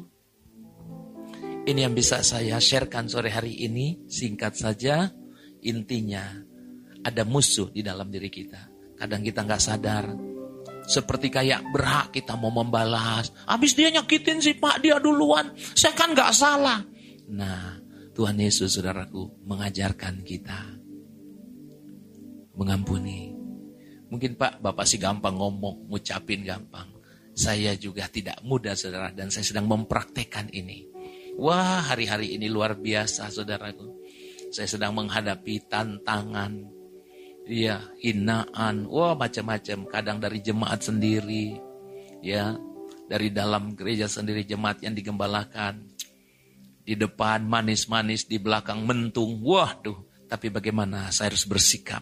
ini 1.68 1.84
yang 1.84 1.92
bisa 1.92 2.24
saya 2.24 2.56
sharekan 2.58 3.12
sore 3.12 3.30
hari 3.30 3.68
ini, 3.68 4.08
singkat 4.08 4.56
saja, 4.56 5.12
intinya 5.62 6.49
ada 7.10 7.26
musuh 7.26 7.74
di 7.74 7.82
dalam 7.82 8.08
diri 8.08 8.30
kita. 8.30 8.70
Kadang 8.96 9.26
kita 9.26 9.44
nggak 9.44 9.62
sadar. 9.62 10.06
Seperti 10.90 11.30
kayak 11.30 11.70
berhak 11.70 12.10
kita 12.14 12.34
mau 12.34 12.50
membalas. 12.50 13.30
Habis 13.46 13.78
dia 13.78 13.94
nyakitin 13.94 14.42
si 14.42 14.58
pak 14.58 14.82
dia 14.82 14.98
duluan. 14.98 15.54
Saya 15.56 15.94
kan 15.94 16.14
nggak 16.14 16.34
salah. 16.34 16.82
Nah, 17.30 17.78
Tuhan 18.18 18.42
Yesus 18.42 18.74
saudaraku 18.74 19.46
mengajarkan 19.46 20.26
kita 20.26 20.80
mengampuni. 22.60 23.32
Mungkin 24.12 24.36
Pak, 24.36 24.60
Bapak 24.60 24.84
sih 24.84 25.00
gampang 25.00 25.40
ngomong, 25.40 25.88
ngucapin 25.88 26.44
gampang. 26.44 26.92
Saya 27.32 27.78
juga 27.80 28.12
tidak 28.12 28.44
mudah 28.44 28.76
saudara 28.76 29.16
dan 29.16 29.32
saya 29.32 29.48
sedang 29.48 29.70
mempraktekkan 29.72 30.52
ini. 30.52 30.84
Wah 31.40 31.88
hari-hari 31.88 32.36
ini 32.36 32.52
luar 32.52 32.76
biasa 32.76 33.32
saudaraku. 33.32 34.04
Saya 34.52 34.68
sedang 34.68 34.98
menghadapi 34.98 35.72
tantangan, 35.72 36.68
iya 37.50 37.82
hinaan, 37.98 38.86
wah 38.86 39.18
macam-macam. 39.18 39.90
Kadang 39.90 40.22
dari 40.22 40.40
jemaat 40.46 40.86
sendiri, 40.86 41.58
ya 42.22 42.54
dari 43.10 43.34
dalam 43.34 43.74
gereja 43.74 44.06
sendiri 44.06 44.46
jemaat 44.46 44.86
yang 44.86 44.94
digembalakan. 44.94 45.90
Di 46.86 46.98
depan 46.98 47.46
manis-manis, 47.46 48.26
di 48.30 48.38
belakang 48.38 48.86
mentung. 48.86 49.42
Wah 49.46 49.74
tuh, 49.82 50.10
tapi 50.30 50.54
bagaimana 50.54 51.10
saya 51.10 51.34
harus 51.34 51.46
bersikap? 51.46 52.02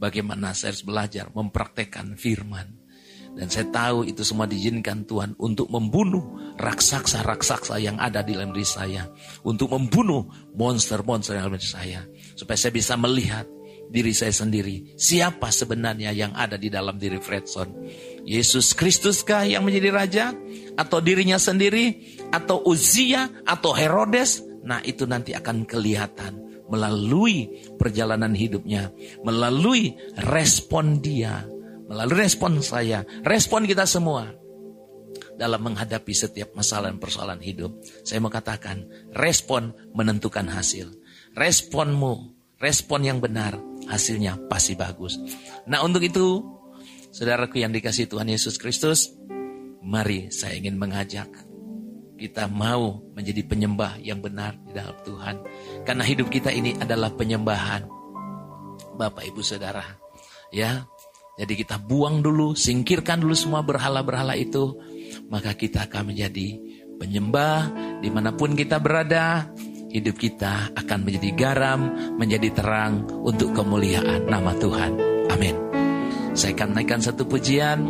Bagaimana 0.00 0.56
saya 0.56 0.72
harus 0.72 0.84
belajar 0.84 1.28
mempraktekkan 1.32 2.16
firman. 2.16 2.80
Dan 3.30 3.46
saya 3.46 3.68
tahu 3.68 4.08
itu 4.08 4.24
semua 4.24 4.48
diizinkan 4.48 5.06
Tuhan 5.06 5.36
untuk 5.38 5.70
membunuh 5.70 6.56
raksasa-raksasa 6.58 7.78
yang 7.78 8.00
ada 8.00 8.24
di 8.24 8.34
dalam 8.34 8.56
diri 8.56 8.66
saya. 8.66 9.06
Untuk 9.44 9.70
membunuh 9.70 10.26
monster-monster 10.56 11.36
yang 11.36 11.52
ada 11.52 11.60
di 11.60 11.62
diri 11.62 11.70
saya. 11.70 12.00
Supaya 12.34 12.56
saya 12.56 12.72
bisa 12.72 12.96
melihat 12.96 13.44
diri 13.90 14.14
saya 14.14 14.30
sendiri. 14.30 14.94
Siapa 14.94 15.50
sebenarnya 15.50 16.14
yang 16.14 16.32
ada 16.38 16.54
di 16.54 16.70
dalam 16.70 16.96
diri 16.96 17.18
Fredson? 17.18 17.68
Yesus 18.22 18.72
Kristuskah 18.72 19.44
yang 19.44 19.66
menjadi 19.66 19.90
raja? 19.90 20.26
Atau 20.78 21.02
dirinya 21.02 21.36
sendiri? 21.36 22.16
Atau 22.30 22.62
Uzia? 22.62 23.28
Atau 23.42 23.74
Herodes? 23.74 24.46
Nah 24.62 24.78
itu 24.86 25.04
nanti 25.10 25.34
akan 25.34 25.66
kelihatan 25.66 26.38
melalui 26.70 27.66
perjalanan 27.74 28.30
hidupnya, 28.30 28.94
melalui 29.26 29.98
respon 30.30 31.02
dia, 31.02 31.42
melalui 31.90 32.30
respon 32.30 32.62
saya, 32.62 33.02
respon 33.26 33.66
kita 33.66 33.90
semua 33.90 34.30
dalam 35.34 35.66
menghadapi 35.66 36.14
setiap 36.14 36.54
masalah 36.54 36.94
dan 36.94 37.02
persoalan 37.02 37.42
hidup. 37.42 37.74
Saya 38.06 38.22
mau 38.22 38.30
katakan, 38.30 38.86
respon 39.16 39.74
menentukan 39.96 40.46
hasil. 40.46 40.94
Responmu, 41.34 42.39
respon 42.60 43.02
yang 43.02 43.18
benar, 43.18 43.56
hasilnya 43.88 44.36
pasti 44.46 44.76
bagus. 44.76 45.16
Nah 45.66 45.80
untuk 45.80 46.04
itu, 46.04 46.44
saudaraku 47.10 47.64
yang 47.64 47.72
dikasih 47.72 48.06
Tuhan 48.06 48.28
Yesus 48.28 48.60
Kristus, 48.60 49.10
mari 49.80 50.28
saya 50.28 50.60
ingin 50.60 50.76
mengajak 50.76 51.50
kita 52.20 52.52
mau 52.52 53.00
menjadi 53.16 53.40
penyembah 53.48 53.96
yang 54.04 54.20
benar 54.20 54.52
di 54.60 54.76
dalam 54.76 54.92
Tuhan. 55.00 55.40
Karena 55.88 56.04
hidup 56.04 56.28
kita 56.28 56.52
ini 56.52 56.76
adalah 56.76 57.08
penyembahan. 57.16 57.88
Bapak 59.00 59.24
Ibu 59.24 59.40
Saudara. 59.40 59.80
Ya. 60.52 60.84
Jadi 61.40 61.56
kita 61.56 61.80
buang 61.80 62.20
dulu, 62.20 62.52
singkirkan 62.52 63.24
dulu 63.24 63.32
semua 63.32 63.64
berhala-berhala 63.64 64.36
itu. 64.36 64.76
Maka 65.32 65.56
kita 65.56 65.88
akan 65.88 66.12
menjadi 66.12 66.60
penyembah 67.00 67.72
di 68.04 68.12
mana 68.12 68.36
pun 68.36 68.52
kita 68.52 68.76
berada. 68.76 69.48
Hidup 69.90 70.22
kita 70.22 70.70
akan 70.78 71.02
menjadi 71.02 71.30
garam, 71.34 71.80
menjadi 72.14 72.54
terang 72.54 73.10
untuk 73.26 73.50
kemuliaan 73.50 74.22
nama 74.30 74.54
Tuhan. 74.54 74.94
Amin. 75.34 75.58
Saya 76.30 76.54
akan 76.54 76.78
naikkan 76.78 77.02
satu 77.02 77.26
pujian 77.26 77.82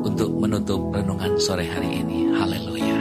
untuk 0.00 0.32
menutup 0.40 0.88
renungan 0.88 1.36
sore 1.36 1.68
hari 1.68 2.00
ini. 2.00 2.32
Haleluya. 2.32 2.96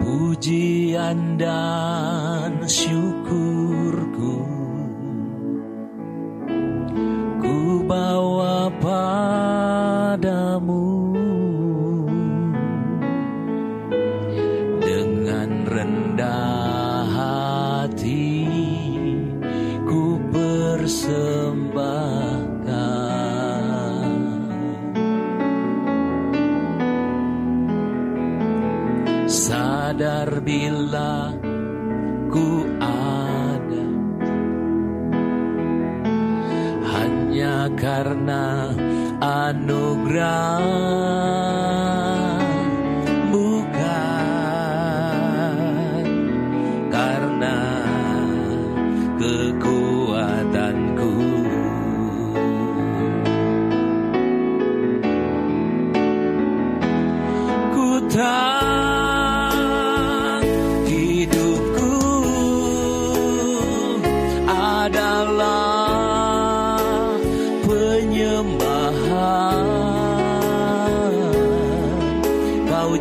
pujian 0.00 1.36
dan 1.36 2.64
syukurku 2.64 3.19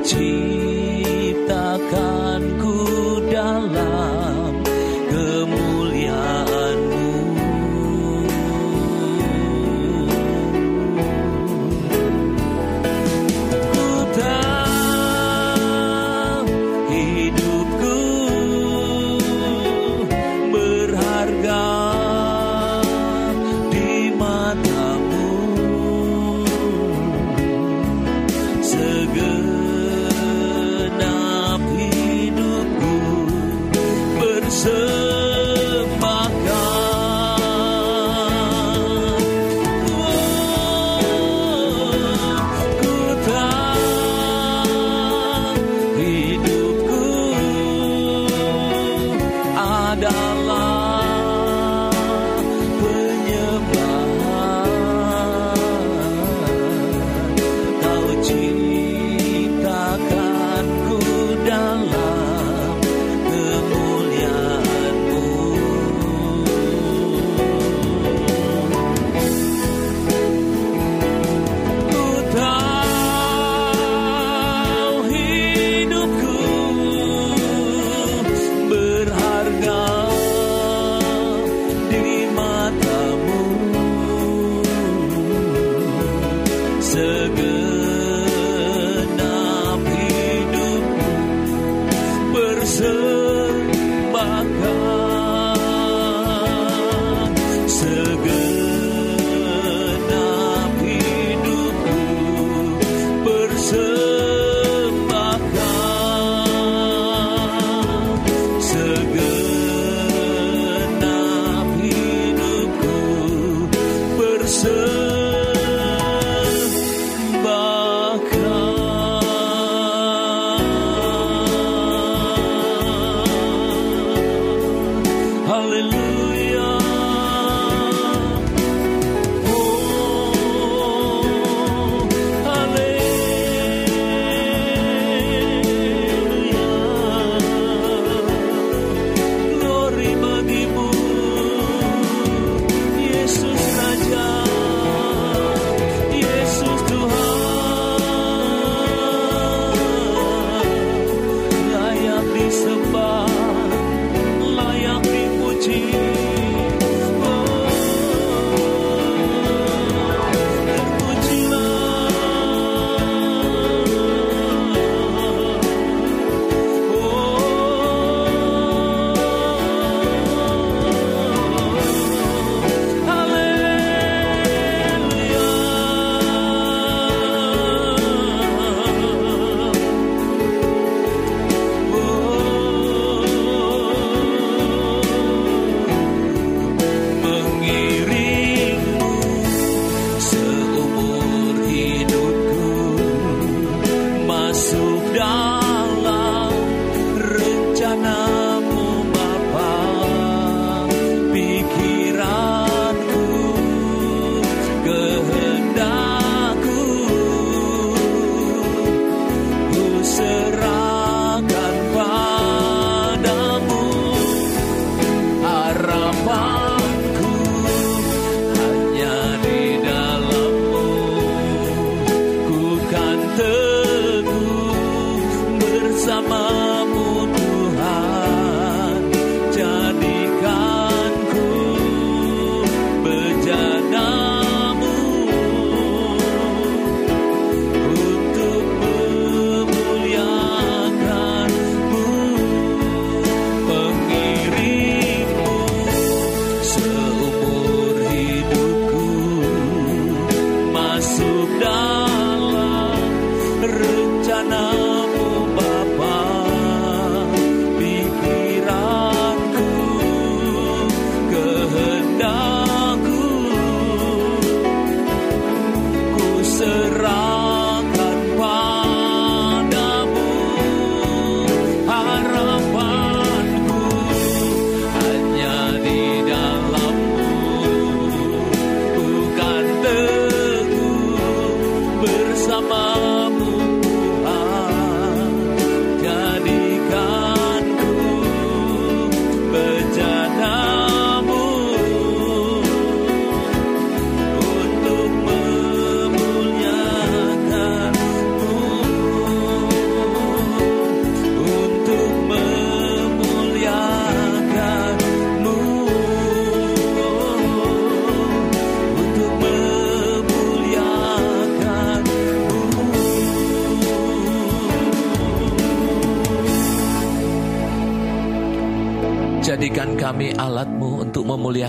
几 0.04 0.49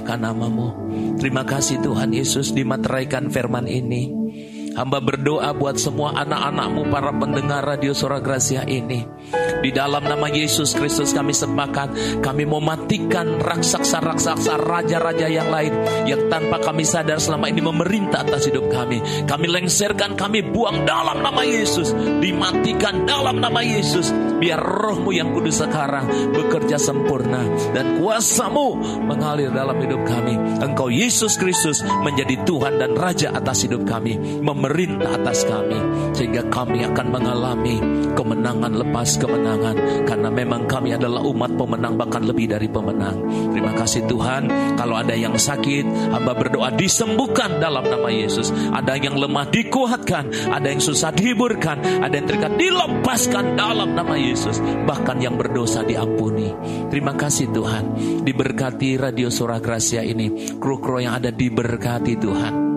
memuliakan 0.00 0.20
namamu. 0.20 0.68
Terima 1.20 1.44
kasih 1.44 1.84
Tuhan 1.84 2.16
Yesus 2.16 2.56
dimateraikan 2.56 3.28
firman 3.28 3.68
ini. 3.68 4.08
Hamba 4.72 5.02
berdoa 5.02 5.52
buat 5.52 5.76
semua 5.76 6.16
anak-anakmu 6.24 6.88
para 6.88 7.12
pendengar 7.12 7.60
radio 7.66 7.92
suara 7.92 8.22
Gracia 8.22 8.64
ini. 8.64 9.04
Di 9.60 9.70
dalam 9.70 10.04
nama 10.08 10.26
Yesus 10.32 10.72
Kristus 10.72 11.12
kami 11.12 11.36
sepakat 11.36 12.20
kami 12.24 12.48
mematikan 12.48 13.36
raksasa-raksasa 13.36 14.56
raja-raja 14.56 15.28
yang 15.28 15.52
lain 15.52 15.72
yang 16.08 16.32
tanpa 16.32 16.60
kami 16.64 16.82
sadar 16.88 17.20
selama 17.20 17.52
ini 17.52 17.60
memerintah 17.60 18.24
atas 18.24 18.48
hidup 18.48 18.72
kami. 18.72 19.04
Kami 19.28 19.46
lengserkan, 19.46 20.16
kami 20.16 20.40
buang 20.48 20.88
dalam 20.88 21.20
nama 21.20 21.44
Yesus. 21.44 21.92
Dimatikan 21.92 23.04
dalam 23.04 23.38
nama 23.38 23.60
Yesus. 23.60 24.08
Biar 24.40 24.56
rohmu 24.56 25.12
yang 25.12 25.36
kudus 25.36 25.60
sekarang 25.60 26.32
bekerja 26.32 26.80
sempurna 26.80 27.44
dan 27.76 28.00
kuasamu 28.00 28.80
mengalir 29.04 29.52
dalam 29.52 29.76
hidup 29.76 30.00
kami. 30.08 30.40
Engkau 30.64 30.88
Yesus 30.88 31.36
Kristus 31.36 31.84
menjadi 31.84 32.40
Tuhan 32.48 32.80
dan 32.80 32.96
Raja 32.96 33.36
atas 33.36 33.68
hidup 33.68 33.84
kami 33.84 34.16
memerintah 34.40 35.20
atas 35.20 35.44
kami 35.44 35.76
sehingga 36.16 36.48
kami 36.48 36.88
akan 36.88 37.06
mengalami 37.12 37.76
kemenangan 38.16 38.72
lepas 38.80 39.20
kemenangan 39.50 40.06
karena 40.06 40.28
memang 40.30 40.62
kami 40.70 40.94
adalah 40.94 41.22
umat 41.26 41.50
pemenang 41.58 41.94
bahkan 41.98 42.22
lebih 42.22 42.46
dari 42.50 42.70
pemenang. 42.70 43.18
Terima 43.50 43.72
kasih 43.74 44.06
Tuhan. 44.06 44.42
Kalau 44.78 44.94
ada 44.94 45.14
yang 45.14 45.34
sakit, 45.34 46.14
hamba 46.14 46.32
berdoa 46.38 46.70
disembuhkan 46.74 47.58
dalam 47.58 47.82
nama 47.86 48.06
Yesus. 48.10 48.54
Ada 48.70 48.94
yang 49.00 49.18
lemah 49.18 49.50
dikuatkan, 49.50 50.52
ada 50.54 50.66
yang 50.70 50.82
susah 50.82 51.10
dihiburkan, 51.10 52.04
ada 52.04 52.14
yang 52.14 52.26
terikat 52.30 52.52
dilepaskan 52.54 53.58
dalam 53.58 53.98
nama 53.98 54.14
Yesus. 54.14 54.62
Bahkan 54.62 55.18
yang 55.18 55.34
berdosa 55.34 55.82
diampuni. 55.82 56.54
Terima 56.86 57.18
kasih 57.18 57.50
Tuhan. 57.50 57.84
Diberkati 58.22 59.00
radio 59.00 59.32
Surah 59.32 59.58
Gracia 59.58 60.06
ini. 60.06 60.58
Kru-kru 60.60 61.02
yang 61.02 61.18
ada 61.18 61.34
diberkati 61.34 62.14
Tuhan. 62.20 62.69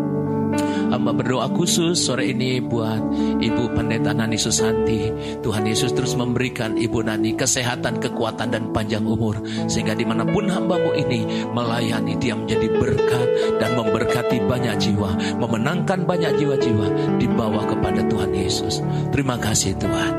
Hamba 0.94 1.10
berdoa 1.10 1.50
khusus 1.50 1.98
sore 1.98 2.30
ini 2.30 2.62
buat 2.62 3.02
Ibu 3.42 3.74
Pendeta 3.74 4.14
Nani 4.14 4.38
Susanti. 4.38 5.10
Tuhan 5.42 5.66
Yesus 5.66 5.90
terus 5.98 6.14
memberikan 6.14 6.78
Ibu 6.78 7.02
Nani 7.02 7.34
kesehatan, 7.34 7.98
kekuatan, 7.98 8.54
dan 8.54 8.70
panjang 8.70 9.02
umur. 9.02 9.42
Sehingga 9.66 9.98
di 9.98 10.06
mana 10.06 10.22
pun 10.22 10.46
hambamu 10.46 10.94
ini 10.94 11.50
melayani 11.50 12.14
dia 12.22 12.38
menjadi 12.38 12.70
berkat 12.78 13.58
dan 13.58 13.74
memberkati 13.74 14.46
banyak 14.46 14.78
jiwa. 14.78 15.42
Memenangkan 15.42 16.06
banyak 16.06 16.38
jiwa-jiwa 16.38 17.18
dibawa 17.18 17.66
kepada 17.66 18.06
Tuhan 18.06 18.30
Yesus. 18.30 18.86
Terima 19.10 19.42
kasih 19.42 19.74
Tuhan. 19.82 20.14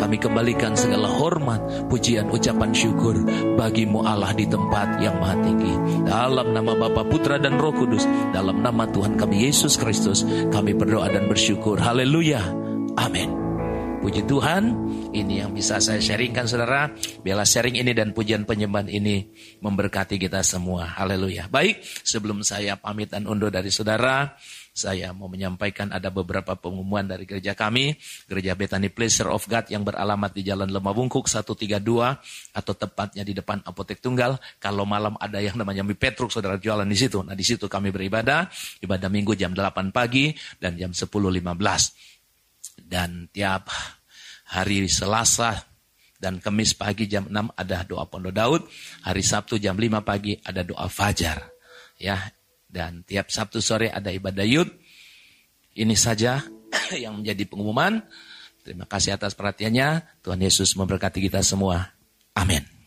Kami 0.00 0.16
kembalikan 0.16 0.72
segala 0.72 1.12
hormat, 1.12 1.60
pujian, 1.92 2.32
ucapan 2.32 2.72
syukur 2.72 3.20
bagimu 3.60 4.00
Allah 4.00 4.32
di 4.32 4.48
tempat 4.48 4.96
yang 5.04 5.20
maha 5.20 5.36
tinggi. 5.44 5.76
Dalam 6.08 6.56
nama 6.56 6.72
Bapa, 6.72 7.04
Putra, 7.04 7.36
dan 7.36 7.60
Roh 7.60 7.76
Kudus, 7.76 8.08
dalam 8.32 8.64
nama 8.64 8.88
Tuhan 8.88 9.20
kami 9.20 9.44
Yesus 9.44 9.76
Kristus, 9.76 10.24
kami 10.48 10.72
berdoa 10.72 11.12
dan 11.12 11.28
bersyukur. 11.28 11.76
Haleluya. 11.76 12.40
Amin. 12.96 13.28
Puji 14.00 14.24
Tuhan, 14.24 14.72
ini 15.12 15.44
yang 15.44 15.52
bisa 15.52 15.76
saya 15.76 16.00
sharingkan 16.00 16.48
saudara. 16.48 16.88
Biarlah 17.20 17.44
sharing 17.44 17.76
ini 17.76 17.92
dan 17.92 18.16
pujian 18.16 18.48
penyembahan 18.48 18.88
ini 18.88 19.28
memberkati 19.60 20.16
kita 20.16 20.40
semua. 20.40 20.88
Haleluya. 20.96 21.52
Baik, 21.52 21.84
sebelum 21.84 22.40
saya 22.40 22.80
pamit 22.80 23.12
dan 23.12 23.28
undur 23.28 23.52
dari 23.52 23.68
saudara, 23.68 24.32
saya 24.80 25.12
mau 25.12 25.28
menyampaikan 25.28 25.92
ada 25.92 26.08
beberapa 26.08 26.56
pengumuman 26.56 27.04
dari 27.04 27.28
gereja 27.28 27.52
kami, 27.52 28.00
Gereja 28.24 28.56
Bethany 28.56 28.88
Pleasure 28.88 29.28
of 29.28 29.44
God 29.44 29.68
yang 29.68 29.84
beralamat 29.84 30.32
di 30.32 30.40
Jalan 30.40 30.72
Lemah 30.72 30.96
Bungkuk 30.96 31.28
132 31.28 31.76
atau 32.56 32.72
tepatnya 32.72 33.20
di 33.20 33.36
depan 33.36 33.60
Apotek 33.60 34.00
Tunggal. 34.00 34.40
Kalau 34.56 34.88
malam 34.88 35.20
ada 35.20 35.36
yang 35.36 35.60
namanya 35.60 35.84
mie 35.84 36.00
Petruk, 36.00 36.32
saudara 36.32 36.56
jualan 36.56 36.88
di 36.88 36.96
situ. 36.96 37.20
Nah 37.20 37.36
di 37.36 37.44
situ 37.44 37.68
kami 37.68 37.92
beribadah, 37.92 38.48
ibadah 38.80 39.12
minggu 39.12 39.36
jam 39.36 39.52
8 39.52 39.92
pagi 39.92 40.32
dan 40.56 40.80
jam 40.80 40.96
10.15. 40.96 41.12
Dan 42.80 43.28
tiap 43.28 43.68
hari 44.56 44.88
Selasa 44.88 45.68
dan 46.20 46.40
Kamis 46.40 46.72
pagi 46.76 47.04
jam 47.08 47.28
6 47.28 47.56
ada 47.56 47.84
doa 47.84 48.08
Pondok 48.08 48.32
Daud, 48.32 48.62
hari 49.04 49.20
Sabtu 49.20 49.56
jam 49.56 49.76
5 49.76 50.00
pagi 50.04 50.36
ada 50.40 50.64
doa 50.64 50.88
Fajar. 50.88 51.48
Ya, 52.00 52.16
dan 52.70 53.02
tiap 53.02 53.28
Sabtu 53.28 53.58
sore 53.58 53.90
ada 53.90 54.08
ibadah 54.14 54.46
yud. 54.46 54.70
Ini 55.74 55.94
saja 55.98 56.40
yang 57.02 57.20
menjadi 57.20 57.44
pengumuman. 57.50 58.00
Terima 58.62 58.86
kasih 58.86 59.18
atas 59.18 59.34
perhatiannya. 59.34 60.22
Tuhan 60.22 60.40
Yesus 60.40 60.78
memberkati 60.78 61.18
kita 61.18 61.42
semua. 61.42 61.90
Amin. 62.38 62.79